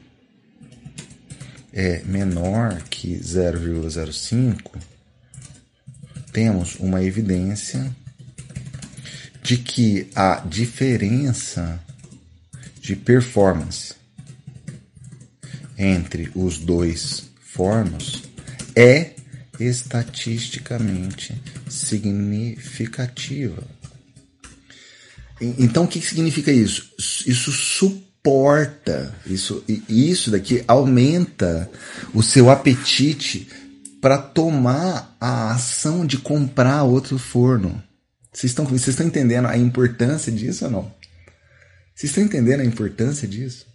[1.73, 4.79] é menor que 0,05,
[6.31, 7.91] temos uma evidência
[9.41, 11.83] de que a diferença
[12.79, 13.95] de performance
[15.75, 18.21] entre os dois fornos
[18.75, 19.15] é
[19.59, 21.33] estatisticamente
[21.67, 23.63] significativa.
[25.39, 26.93] Então, o que significa isso?
[27.27, 31.69] Isso suporta, isso, isso daqui aumenta
[32.13, 33.47] o seu apetite
[34.01, 37.81] para tomar a ação de comprar outro forno.
[38.31, 40.91] Vocês estão, vocês estão entendendo a importância disso ou não?
[41.95, 43.65] Vocês estão entendendo a importância disso?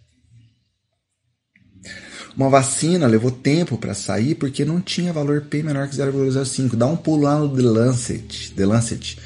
[2.37, 6.77] Uma vacina levou tempo para sair porque não tinha valor P menor que 0,05.
[6.77, 8.53] Dá um pulo lá no The Lancet.
[8.55, 9.19] The Lancet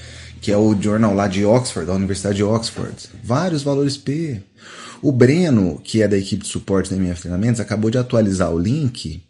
[0.47, 2.95] que é o jornal lá de Oxford, da Universidade de Oxford.
[3.21, 4.41] Vários valores P.
[5.03, 8.57] O Breno, que é da equipe de suporte da MF Treinamentos, acabou de atualizar o
[8.57, 9.25] link.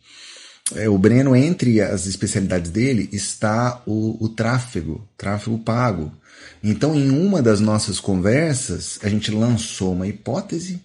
[0.74, 6.12] É, o Breno, entre as especialidades dele, está o, o tráfego, tráfego pago.
[6.62, 10.82] Então, em uma das nossas conversas, a gente lançou uma hipótese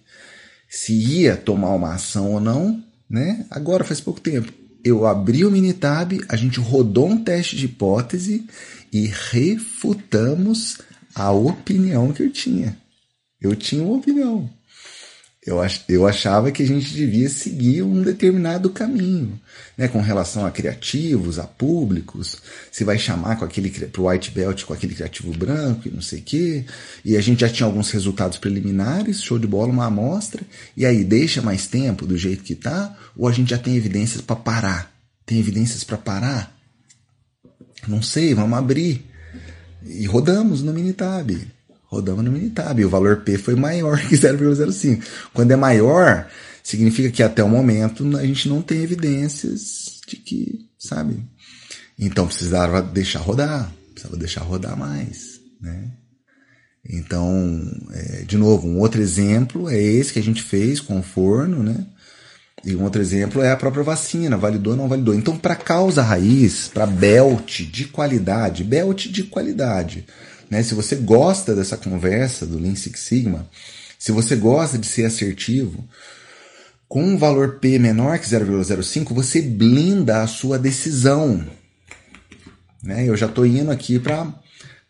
[0.66, 3.44] se ia tomar uma ação ou não, né?
[3.50, 4.50] Agora faz pouco tempo.
[4.82, 8.46] Eu abri o Minitab, a gente rodou um teste de hipótese
[8.92, 10.78] e refutamos
[11.14, 12.76] a opinião que eu tinha.
[13.40, 14.50] Eu tinha uma opinião.
[15.44, 19.40] Eu, ach, eu achava que a gente devia seguir um determinado caminho,
[19.76, 22.36] né, com relação a criativos, a públicos,
[22.70, 26.20] se vai chamar com aquele pro white belt com aquele criativo branco e não sei
[26.20, 26.64] o quê.
[27.04, 30.42] E a gente já tinha alguns resultados preliminares, show de bola, uma amostra.
[30.76, 34.20] E aí deixa mais tempo do jeito que tá, ou a gente já tem evidências
[34.20, 34.92] para parar?
[35.26, 36.61] Tem evidências para parar?
[37.86, 39.04] Não sei, vamos abrir.
[39.84, 41.36] E rodamos no Minitab.
[41.84, 42.80] Rodamos no Minitab.
[42.80, 45.02] E o valor P foi maior que 0,05.
[45.32, 46.28] Quando é maior,
[46.62, 51.22] significa que até o momento a gente não tem evidências de que, sabe?
[51.98, 53.72] Então precisava deixar rodar.
[53.92, 55.90] Precisava deixar rodar mais, né?
[56.88, 61.02] Então, é, de novo, um outro exemplo é esse que a gente fez com o
[61.02, 61.86] forno, né?
[62.64, 65.14] E um outro exemplo é a própria vacina, validou ou não validou.
[65.14, 70.06] Então, para causa raiz, para belt de qualidade, belt de qualidade,
[70.48, 70.62] né?
[70.62, 73.48] Se você gosta dessa conversa do Lean Six Sigma,
[73.98, 75.84] se você gosta de ser assertivo,
[76.92, 81.42] com um valor P menor que 0,05, você blinda a sua decisão.
[82.82, 83.08] Né?
[83.08, 84.28] Eu já estou indo aqui para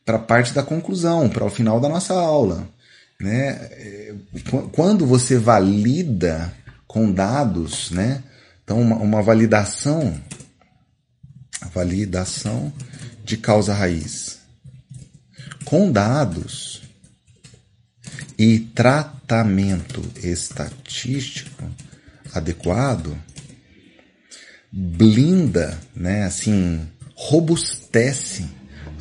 [0.09, 2.69] a parte da conclusão, para o final da nossa aula.
[3.21, 3.51] Né?
[3.71, 4.15] É,
[4.73, 6.53] quando você valida
[6.93, 8.23] com dados, né?
[8.63, 10.21] Então, uma, uma validação,
[11.73, 12.71] validação
[13.25, 14.41] de causa raiz
[15.65, 16.83] com dados
[18.39, 21.65] e tratamento estatístico
[22.35, 23.17] adequado
[24.71, 26.25] blinda, né?
[26.25, 28.45] Assim, robustece.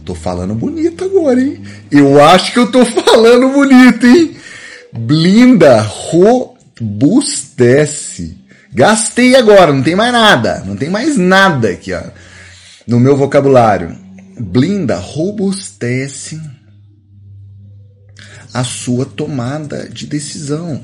[0.05, 1.61] Tô falando bonito agora, hein?
[1.91, 4.37] Eu acho que eu tô falando bonito, hein?
[4.93, 6.50] Blinda, ro
[6.81, 8.41] robustece
[8.73, 10.63] Gastei agora, não tem mais nada.
[10.63, 12.03] Não tem mais nada aqui, ó.
[12.87, 13.99] No meu vocabulário.
[14.39, 16.41] Blinda, robustece
[18.53, 20.81] a sua tomada de decisão.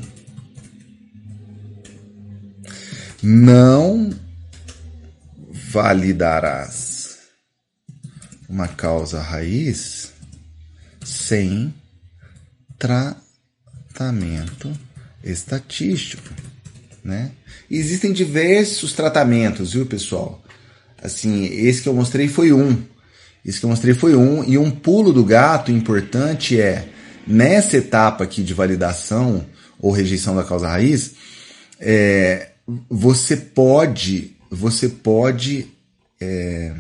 [3.24, 4.14] Não
[5.72, 7.20] validarás
[8.50, 10.12] uma causa raiz
[11.04, 11.74] sem
[12.78, 13.28] tratamento
[15.24, 16.34] estatístico,
[17.04, 17.32] né?
[17.70, 20.44] Existem diversos tratamentos, viu, pessoal?
[21.02, 22.82] Assim, esse que eu mostrei foi um.
[23.46, 26.90] Esse que eu mostrei foi um e um pulo do gato importante é
[27.26, 29.46] nessa etapa aqui de validação
[29.80, 31.14] ou rejeição da causa raiz,
[31.80, 32.52] é,
[32.90, 35.68] você pode você pode
[36.20, 36.74] é,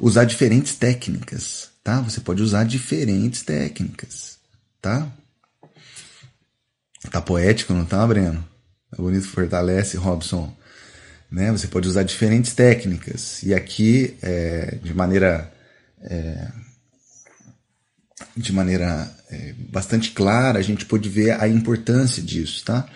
[0.00, 2.00] usar diferentes técnicas, tá?
[2.00, 4.38] Você pode usar diferentes técnicas,
[4.80, 5.10] tá?
[7.10, 8.44] Tá poético, não tá, Breno?
[8.92, 10.54] É bonito, fortalece, Robson.
[11.30, 11.50] Né?
[11.52, 13.42] Você pode usar diferentes técnicas.
[13.42, 15.52] E aqui, é, de maneira
[16.02, 16.48] é,
[18.36, 22.86] de maneira é, bastante clara, a gente pode ver a importância disso, tá?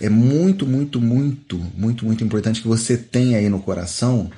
[0.00, 4.30] É muito, muito, muito, muito, muito importante que você tenha aí no coração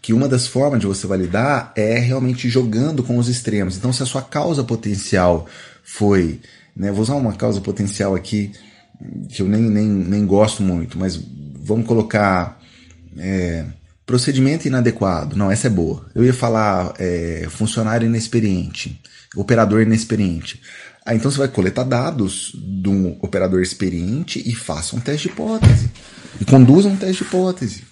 [0.00, 3.76] que uma das formas de você validar é realmente jogando com os extremos.
[3.76, 5.48] Então, se a sua causa potencial
[5.82, 6.40] foi,
[6.76, 8.52] né, vou usar uma causa potencial aqui
[9.28, 11.16] que eu nem, nem, nem gosto muito, mas
[11.60, 12.60] vamos colocar
[13.18, 13.64] é,
[14.04, 15.36] procedimento inadequado.
[15.36, 16.06] Não, essa é boa.
[16.14, 19.00] Eu ia falar é, funcionário inexperiente,
[19.34, 20.60] operador inexperiente.
[21.04, 25.34] Ah, então você vai coletar dados de um operador experiente e faça um teste de
[25.34, 25.90] hipótese.
[26.40, 27.84] E conduza um teste de hipótese.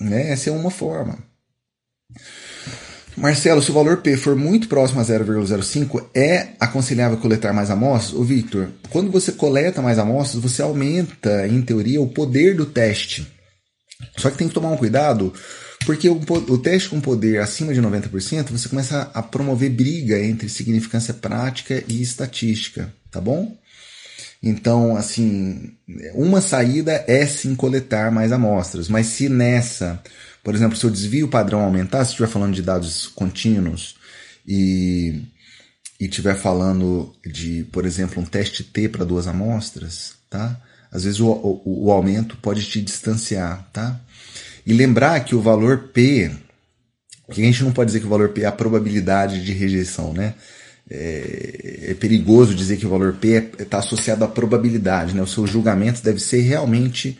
[0.00, 0.30] Né?
[0.30, 1.18] Essa é uma forma.
[3.16, 8.18] Marcelo, se o valor P for muito próximo a 0,05, é aconselhável coletar mais amostras?
[8.18, 13.26] Ô Victor, quando você coleta mais amostras, você aumenta, em teoria, o poder do teste.
[14.16, 15.32] Só que tem que tomar um cuidado,
[15.84, 20.48] porque o, o teste com poder acima de 90%, você começa a promover briga entre
[20.48, 23.56] significância prática e estatística, tá bom?
[24.42, 25.72] Então, assim,
[26.14, 30.02] uma saída é sim coletar mais amostras, mas se nessa,
[30.42, 33.96] por exemplo, se o desvio padrão aumentar, se estiver falando de dados contínuos
[34.46, 35.22] e
[36.02, 40.60] e estiver falando de, por exemplo, um teste T para duas amostras, tá?
[40.90, 44.00] Às vezes o, o, o aumento pode te distanciar, tá?
[44.66, 46.28] E lembrar que o valor P,
[47.30, 50.12] que a gente não pode dizer que o valor P é a probabilidade de rejeição,
[50.12, 50.34] né?
[50.90, 55.22] É, é perigoso dizer que o valor P está é, tá associado à probabilidade, né?
[55.22, 57.16] O seu julgamento deve ser realmente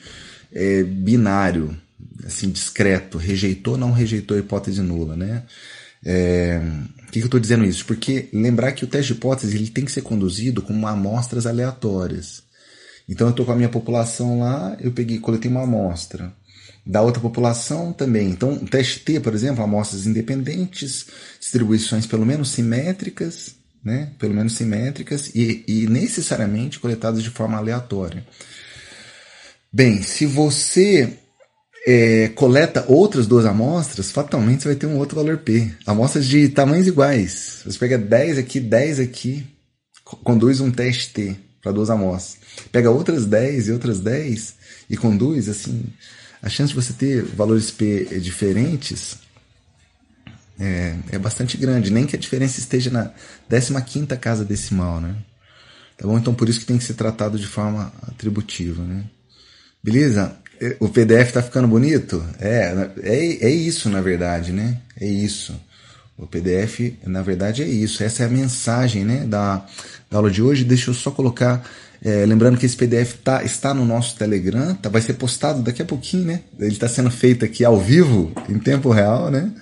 [0.52, 1.76] é, binário,
[2.24, 3.18] assim, discreto.
[3.18, 5.44] Rejeitou, não rejeitou a hipótese nula, né?
[6.04, 6.60] É,
[7.12, 7.84] que, que eu estou dizendo isso?
[7.84, 12.42] Porque lembrar que o teste de hipótese ele tem que ser conduzido com amostras aleatórias.
[13.06, 16.32] Então eu estou com a minha população lá, eu peguei, coletei uma amostra.
[16.84, 18.28] Da outra população também.
[18.30, 21.06] Então, o teste T, por exemplo, amostras independentes,
[21.38, 23.54] distribuições pelo menos simétricas,
[23.84, 24.10] né?
[24.18, 28.26] Pelo menos simétricas e, e necessariamente coletadas de forma aleatória.
[29.72, 31.18] Bem, se você
[31.86, 35.70] é, coleta outras duas amostras, fatalmente você vai ter um outro valor P.
[35.86, 37.62] Amostras de tamanhos iguais.
[37.64, 39.46] Você pega 10 aqui, 10 aqui,
[40.04, 42.40] conduz um teste T para duas amostras.
[42.70, 44.54] Pega outras 10 e outras 10
[44.90, 45.84] e conduz, assim,
[46.42, 49.16] a chance de você ter valores P diferentes
[50.58, 53.12] é, é bastante grande, nem que a diferença esteja na
[53.80, 55.16] 15 casa decimal, né?
[55.96, 56.18] Tá bom?
[56.18, 59.04] Então por isso que tem que ser tratado de forma atributiva, né?
[59.82, 60.36] Beleza?
[60.78, 62.24] O PDF tá ficando bonito?
[62.40, 64.78] É, é, é isso na verdade, né?
[65.00, 65.54] É isso.
[66.16, 68.04] O PDF, na verdade, é isso.
[68.04, 69.66] Essa é a mensagem né, da,
[70.10, 70.64] da aula de hoje.
[70.64, 71.68] Deixa eu só colocar.
[72.04, 75.82] É, lembrando que esse PDF tá, está no nosso Telegram, tá, vai ser postado daqui
[75.82, 76.40] a pouquinho, né?
[76.58, 79.52] Ele está sendo feito aqui ao vivo, em tempo real, né?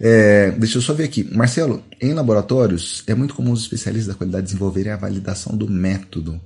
[0.00, 1.28] É, deixa eu só ver aqui.
[1.32, 6.40] Marcelo, em laboratórios, é muito comum os especialistas da qualidade desenvolverem a validação do método.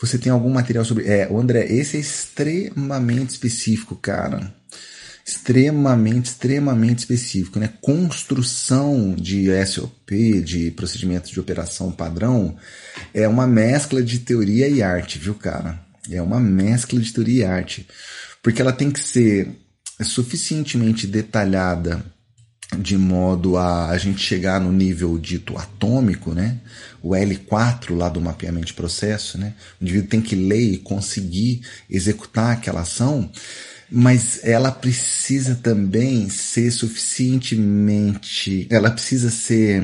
[0.00, 1.06] Você tem algum material sobre.
[1.06, 4.52] É, André, esse é extremamente específico, cara
[5.30, 7.70] extremamente, extremamente específico, né?
[7.80, 12.56] Construção de SOP, de procedimento de operação padrão,
[13.14, 15.80] é uma mescla de teoria e arte, viu, cara?
[16.10, 17.86] É uma mescla de teoria e arte,
[18.42, 19.48] porque ela tem que ser
[20.02, 22.04] suficientemente detalhada
[22.78, 26.58] de modo a a gente chegar no nível dito atômico, né?
[27.02, 29.54] O L4 lá do mapeamento de processo, né?
[29.80, 33.30] O indivíduo tem que ler e conseguir executar aquela ação
[33.90, 38.68] mas ela precisa também ser suficientemente.
[38.70, 39.82] Ela precisa ser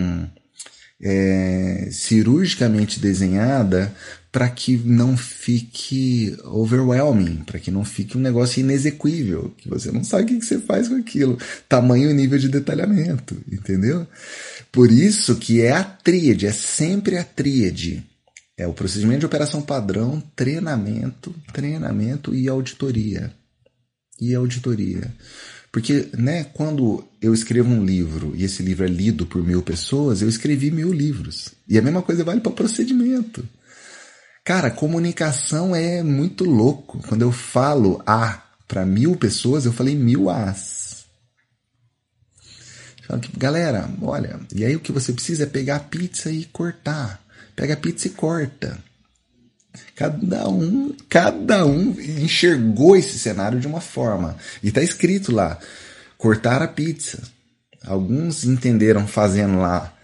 [1.03, 3.93] é, cirurgicamente desenhada
[4.37, 10.05] para que não fique overwhelming, para que não fique um negócio inexequível, que você não
[10.05, 14.07] sabe o que você faz com aquilo, tamanho e nível de detalhamento, entendeu?
[14.71, 18.05] Por isso que é a tríade, é sempre a tríade.
[18.59, 23.33] É o procedimento de operação padrão, treinamento, treinamento e auditoria.
[24.21, 25.15] E auditoria.
[25.73, 30.21] Porque, né, quando eu escrevo um livro e esse livro é lido por mil pessoas,
[30.21, 31.55] eu escrevi mil livros.
[31.67, 33.43] E a mesma coisa vale para procedimento.
[34.47, 37.03] Cara, comunicação é muito louco.
[37.09, 41.05] Quando eu falo A para mil pessoas, eu falei mil As.
[43.37, 47.21] Galera, olha, e aí o que você precisa é pegar a pizza e cortar.
[47.57, 48.79] Pega a pizza e corta.
[49.97, 54.37] Cada um, cada um enxergou esse cenário de uma forma.
[54.63, 55.59] E está escrito lá:
[56.17, 57.21] cortar a pizza.
[57.85, 59.96] Alguns entenderam fazendo lá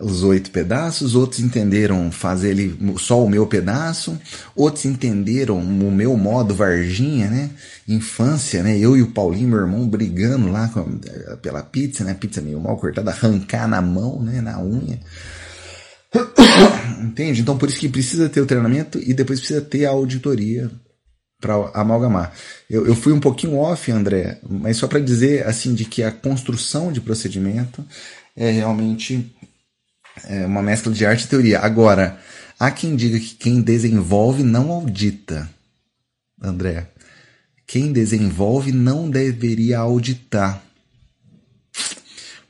[0.00, 4.18] os oito pedaços, outros entenderam fazer ele só o meu pedaço,
[4.56, 7.50] outros entenderam o meu modo Varginha, né?
[7.86, 8.78] Infância, né?
[8.78, 10.98] Eu e o Paulinho, meu irmão, brigando lá com,
[11.42, 12.14] pela pizza, né?
[12.14, 14.40] Pizza meio mal cortada, arrancar na mão, né?
[14.40, 14.98] Na unha.
[17.02, 17.42] Entende?
[17.42, 20.70] Então por isso que precisa ter o treinamento e depois precisa ter a auditoria
[21.40, 22.32] para amalgamar.
[22.68, 26.12] Eu, eu, fui um pouquinho off, André, mas só para dizer assim de que a
[26.12, 27.84] construção de procedimento
[28.36, 29.34] é realmente
[30.24, 31.60] é uma mescla de arte e teoria.
[31.60, 32.18] Agora,
[32.58, 35.48] há quem diga que quem desenvolve não audita.
[36.42, 36.88] André,
[37.66, 40.62] quem desenvolve não deveria auditar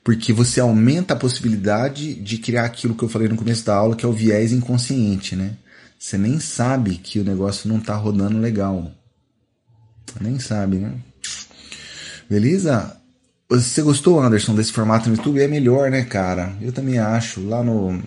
[0.02, 3.94] porque você aumenta a possibilidade de criar aquilo que eu falei no começo da aula,
[3.94, 5.56] que é o viés inconsciente, né?
[5.98, 8.90] Você nem sabe que o negócio não está rodando legal.
[10.20, 10.94] Nem sabe, né?
[12.28, 12.96] Beleza?
[13.50, 15.40] Você gostou, Anderson, desse formato no YouTube?
[15.40, 16.54] É melhor, né, cara?
[16.62, 17.44] Eu também acho.
[17.44, 18.00] Lá no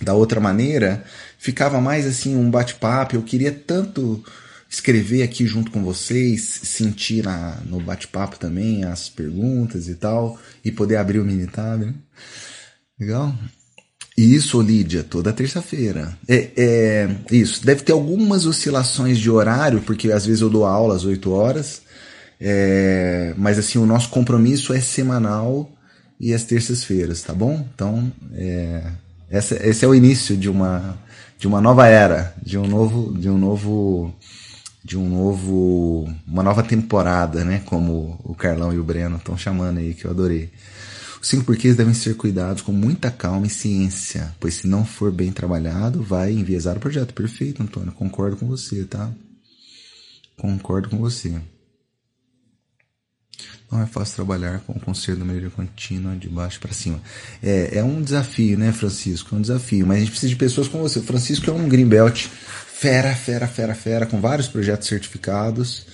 [0.00, 1.02] da outra maneira,
[1.38, 3.16] ficava mais assim um bate-papo.
[3.16, 4.22] Eu queria tanto
[4.68, 10.70] escrever aqui junto com vocês, sentir na, no bate-papo também as perguntas e tal, e
[10.70, 11.94] poder abrir o Minitab, né?
[13.00, 13.34] Legal?
[14.16, 16.18] Isso, Lídia, toda terça-feira.
[16.28, 20.96] É, é, isso, deve ter algumas oscilações de horário, porque às vezes eu dou aula
[20.96, 21.82] às 8 horas,
[22.40, 25.70] é, mas assim, o nosso compromisso é semanal
[26.18, 27.66] e às terças-feiras, tá bom?
[27.74, 28.82] Então, é,
[29.30, 30.98] essa, esse é o início de uma,
[31.38, 34.14] de uma nova era, de um novo, de um novo
[34.86, 37.60] de um novo, uma nova temporada, né?
[37.66, 40.48] Como o Carlão e o Breno estão chamando aí, que eu adorei.
[41.20, 45.10] Os cinco porquês devem ser cuidados com muita calma e ciência, pois se não for
[45.10, 47.12] bem trabalhado, vai enviesar o projeto.
[47.12, 49.10] Perfeito, Antônio, concordo com você, tá?
[50.36, 51.34] Concordo com você.
[53.70, 57.00] Não é fácil trabalhar com o conselho da melhoria contínua de baixo para cima.
[57.42, 59.34] É, é um desafio, né, Francisco?
[59.34, 59.86] É um desafio.
[59.86, 61.00] Mas a gente precisa de pessoas como você.
[61.00, 62.28] O Francisco é um greenbelt
[62.76, 65.86] fera, fera, fera, fera, com vários projetos certificados.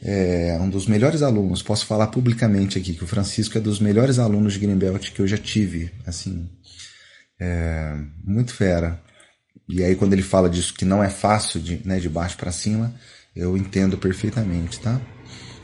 [0.00, 4.20] É um dos melhores alunos, posso falar publicamente aqui que o Francisco é dos melhores
[4.20, 6.48] alunos de Greenbelt que eu já tive, assim,
[7.40, 9.02] é, muito fera.
[9.68, 12.52] E aí quando ele fala disso que não é fácil de, né, de baixo para
[12.52, 12.94] cima,
[13.34, 15.00] eu entendo perfeitamente, tá?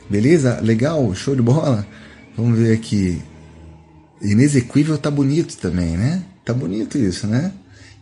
[0.09, 0.59] Beleza?
[0.61, 1.13] Legal?
[1.15, 1.85] Show de bola?
[2.37, 3.21] Vamos ver aqui.
[4.21, 6.23] Inexequível tá bonito também, né?
[6.43, 7.51] Tá bonito isso, né?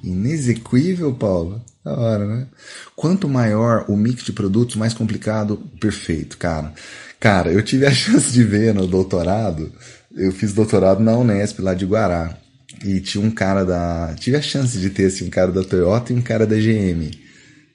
[0.03, 1.61] Inexequível, Paulo.
[1.83, 2.47] Da hora, né?
[2.95, 6.73] Quanto maior o mix de produtos, mais complicado, perfeito, cara.
[7.19, 9.71] Cara, eu tive a chance de ver no doutorado,
[10.15, 12.37] eu fiz doutorado na Unesp, lá de Guará.
[12.83, 14.13] E tinha um cara da.
[14.19, 17.22] Tive a chance de ter assim, um cara da Toyota e um cara da GM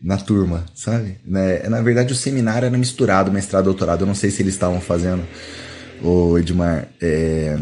[0.01, 1.19] na turma, sabe?
[1.25, 1.69] Né?
[1.69, 4.03] Na verdade, o seminário era misturado, mestrado doutorado.
[4.03, 5.27] Eu não sei se eles estavam fazendo,
[6.03, 7.59] o Edmar, é,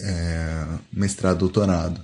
[0.00, 2.02] é, mestrado doutorado.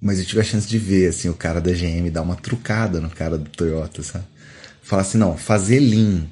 [0.00, 3.00] Mas eu tive a chance de ver, assim, o cara da GM dar uma trucada
[3.00, 4.24] no cara do Toyota, sabe?
[4.82, 6.26] Falar assim, não, fazer Lean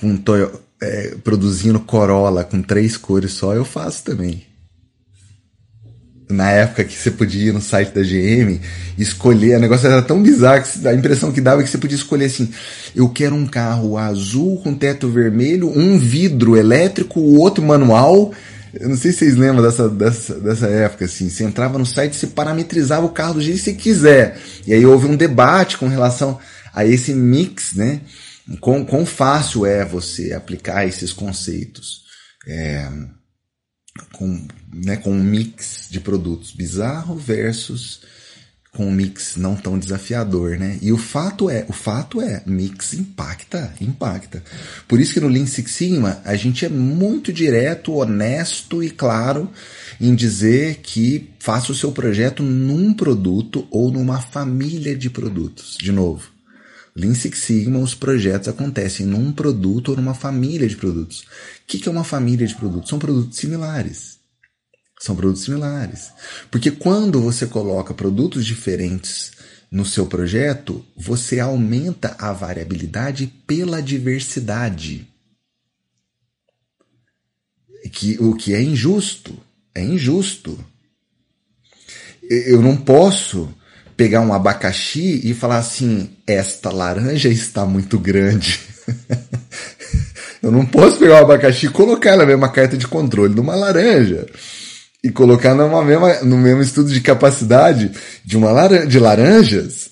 [0.00, 4.46] com Toyota, é, produzindo Corolla com três cores só, eu faço também.
[6.28, 8.60] Na época que você podia ir no site da GM
[8.98, 11.96] escolher, o negócio era tão bizarro que a impressão que dava é que você podia
[11.96, 12.50] escolher assim:
[12.94, 18.32] eu quero um carro azul com teto vermelho, um vidro elétrico, o outro manual
[18.74, 21.28] eu não sei se vocês lembram dessa, dessa, dessa época, assim.
[21.28, 24.38] Você entrava no site e você parametrizava o carro do jeito que você quiser.
[24.66, 26.38] E aí houve um debate com relação
[26.74, 28.00] a esse mix, né?
[28.60, 32.02] Quão, quão fácil é você aplicar esses conceitos
[32.46, 32.88] é,
[34.12, 38.00] com, né, com um mix de produtos bizarro versus
[38.72, 40.78] com um mix não tão desafiador, né?
[40.80, 44.42] E o fato é, o fato é, mix impacta, impacta.
[44.86, 49.50] Por isso que no Lean Six Sigma a gente é muito direto, honesto e claro
[50.00, 55.76] em dizer que faça o seu projeto num produto ou numa família de produtos.
[55.80, 56.30] De novo,
[56.98, 61.20] Lean Six Sigma, os projetos acontecem num produto ou numa família de produtos.
[61.20, 61.24] O
[61.66, 62.90] que é uma família de produtos?
[62.90, 64.18] São produtos similares.
[64.98, 66.10] São produtos similares.
[66.50, 69.30] Porque quando você coloca produtos diferentes
[69.70, 75.06] no seu projeto, você aumenta a variabilidade pela diversidade.
[77.92, 79.38] Que, o que é injusto.
[79.72, 80.58] É injusto.
[82.20, 83.54] Eu não posso
[83.98, 88.60] pegar um abacaxi e falar assim: esta laranja está muito grande.
[90.40, 93.56] Eu não posso pegar um abacaxi e colocar na mesma carta de controle de uma
[93.56, 94.24] laranja
[95.02, 97.90] e colocar numa mesma, no mesmo estudo de capacidade
[98.24, 99.90] de uma laranja, de laranjas.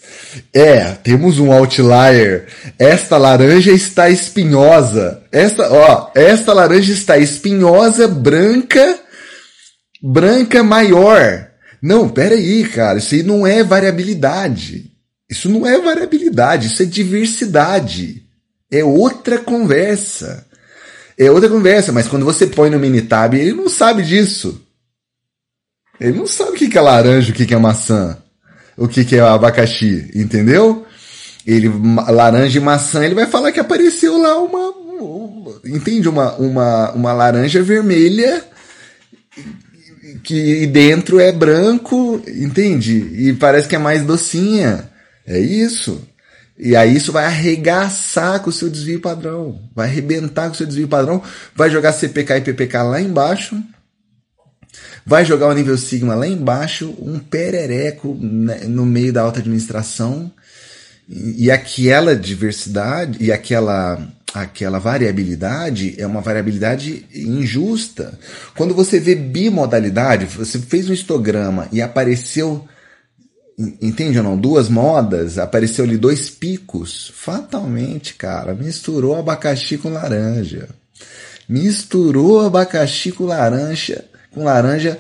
[0.55, 2.47] É, temos um outlier.
[2.79, 5.21] Esta laranja está espinhosa.
[5.33, 9.01] Esta, ó, esta laranja está espinhosa, branca,
[10.01, 11.56] branca maior.
[11.87, 14.91] Não, peraí, cara, isso aí não é variabilidade.
[15.31, 18.25] Isso não é variabilidade, isso é diversidade.
[18.69, 20.45] É outra conversa.
[21.17, 24.61] É outra conversa, mas quando você põe no Minitab, ele não sabe disso.
[26.01, 28.19] Ele não sabe o que é laranja, o que é maçã,
[28.77, 30.85] o que é abacaxi, entendeu?
[31.47, 31.71] Ele,
[32.09, 36.09] laranja e maçã, ele vai falar que apareceu lá uma, uma entende?
[36.09, 38.45] Uma, uma, uma laranja vermelha
[40.27, 42.97] que dentro é branco, entende?
[42.97, 44.91] E parece que é mais docinha.
[45.27, 46.07] É isso.
[46.59, 49.61] E aí isso vai arregaçar com o seu desvio padrão.
[49.75, 51.23] Vai arrebentar com o seu desvio padrão.
[51.55, 53.57] Vai jogar CPK e PPK lá embaixo
[55.07, 60.33] vai jogar o nível Sigma lá embaixo, um perereco né, no meio da alta administração,
[61.09, 64.05] e aquela diversidade e aquela
[64.41, 68.19] aquela variabilidade é uma variabilidade injusta.
[68.57, 72.67] Quando você vê bimodalidade, você fez um histograma e apareceu
[73.81, 74.37] entende ou não?
[74.37, 77.11] Duas modas, apareceu ali dois picos.
[77.15, 80.69] Fatalmente, cara, misturou abacaxi com laranja.
[81.49, 84.05] Misturou abacaxi com laranja
[84.37, 84.99] com laranja.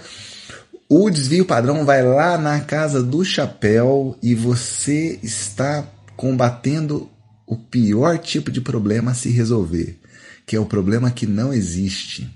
[0.89, 5.85] O desvio padrão vai lá na casa do chapéu e você está
[6.17, 7.09] combatendo
[7.47, 9.98] o pior tipo de problema a se resolver,
[10.44, 12.28] que é o problema que não existe.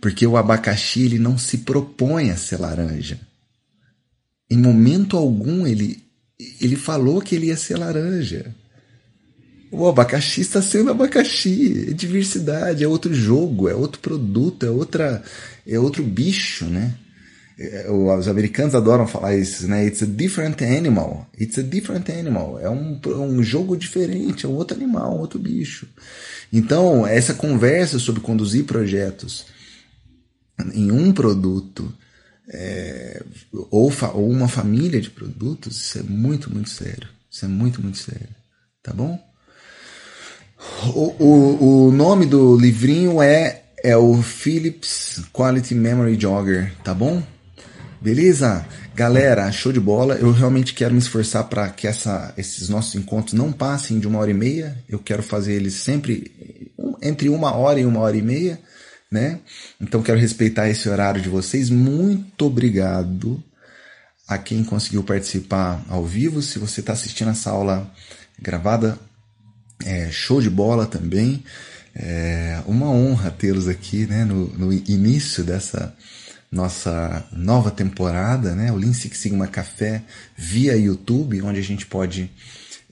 [0.00, 3.18] Porque o abacaxi ele não se propõe a ser laranja.
[4.48, 6.04] Em momento algum ele,
[6.60, 8.54] ele falou que ele ia ser laranja.
[9.70, 15.22] O abacaxi está sendo abacaxi, é diversidade, é outro jogo, é outro produto, é outra,
[15.66, 16.94] é outro bicho, né?
[17.58, 19.86] É, os americanos adoram falar isso, né?
[19.86, 21.26] It's a different animal.
[21.38, 22.58] It's a different animal.
[22.60, 25.86] É um, um jogo diferente, é um outro animal, um outro bicho.
[26.52, 29.46] Então, essa conversa sobre conduzir projetos
[30.74, 31.92] em um produto
[32.48, 33.22] é,
[33.70, 37.08] ou, ou uma família de produtos, isso é muito, muito sério.
[37.30, 38.28] Isso é muito, muito sério.
[38.82, 39.18] Tá bom?
[40.94, 47.22] O, o, o nome do livrinho é, é o Philips Quality Memory Jogger, tá bom?
[48.06, 48.64] Beleza?
[48.94, 50.14] Galera, show de bola.
[50.14, 54.20] Eu realmente quero me esforçar para que essa, esses nossos encontros não passem de uma
[54.20, 54.78] hora e meia.
[54.88, 56.72] Eu quero fazer eles sempre
[57.02, 58.60] entre uma hora e uma hora e meia,
[59.10, 59.40] né?
[59.80, 61.68] Então quero respeitar esse horário de vocês.
[61.68, 63.42] Muito obrigado
[64.28, 66.40] a quem conseguiu participar ao vivo.
[66.42, 67.90] Se você está assistindo essa aula
[68.40, 68.96] gravada,
[69.84, 71.42] é, show de bola também.
[71.92, 75.92] É uma honra tê-los aqui né, no, no, início dessa
[76.50, 80.02] nossa nova temporada, né, o Lean Six Sigma Café
[80.36, 82.30] via YouTube, onde a gente pode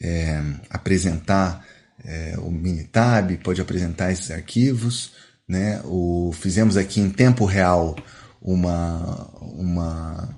[0.01, 1.65] é, apresentar
[2.05, 5.13] é, o Minitab, pode apresentar esses arquivos.
[5.47, 7.95] Né, o, fizemos aqui em tempo real
[8.41, 10.35] uma, uma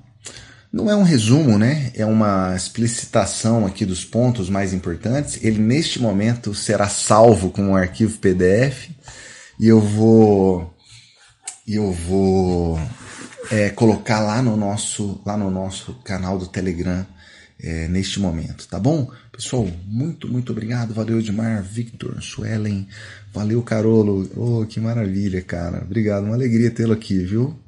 [0.73, 1.91] não é um resumo, né?
[1.95, 5.43] É uma explicitação aqui dos pontos mais importantes.
[5.43, 8.91] Ele neste momento será salvo com um arquivo PDF
[9.59, 10.75] e eu vou
[11.67, 12.79] eu vou
[13.51, 17.07] é, colocar lá no nosso lá no nosso canal do Telegram
[17.63, 19.11] é, neste momento, tá bom?
[19.33, 20.93] Pessoal, muito, muito obrigado.
[20.93, 22.87] Valeu, Edmar, Victor, Suelen.
[23.33, 24.31] Valeu, Carolo.
[24.37, 25.83] Oh, que maravilha, cara.
[25.83, 26.25] Obrigado.
[26.25, 27.59] Uma alegria tê-lo aqui, viu?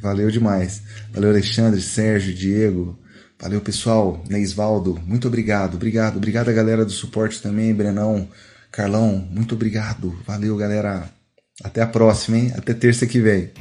[0.00, 0.82] Valeu demais.
[1.12, 2.98] Valeu, Alexandre, Sérgio, Diego.
[3.40, 4.22] Valeu, pessoal.
[4.28, 5.74] Neisvaldo, muito obrigado.
[5.74, 6.16] Obrigado.
[6.16, 8.28] Obrigado a galera do suporte também, Brenão,
[8.70, 10.18] Carlão, muito obrigado.
[10.26, 11.08] Valeu, galera.
[11.62, 12.52] Até a próxima, hein?
[12.56, 13.52] Até terça que vem.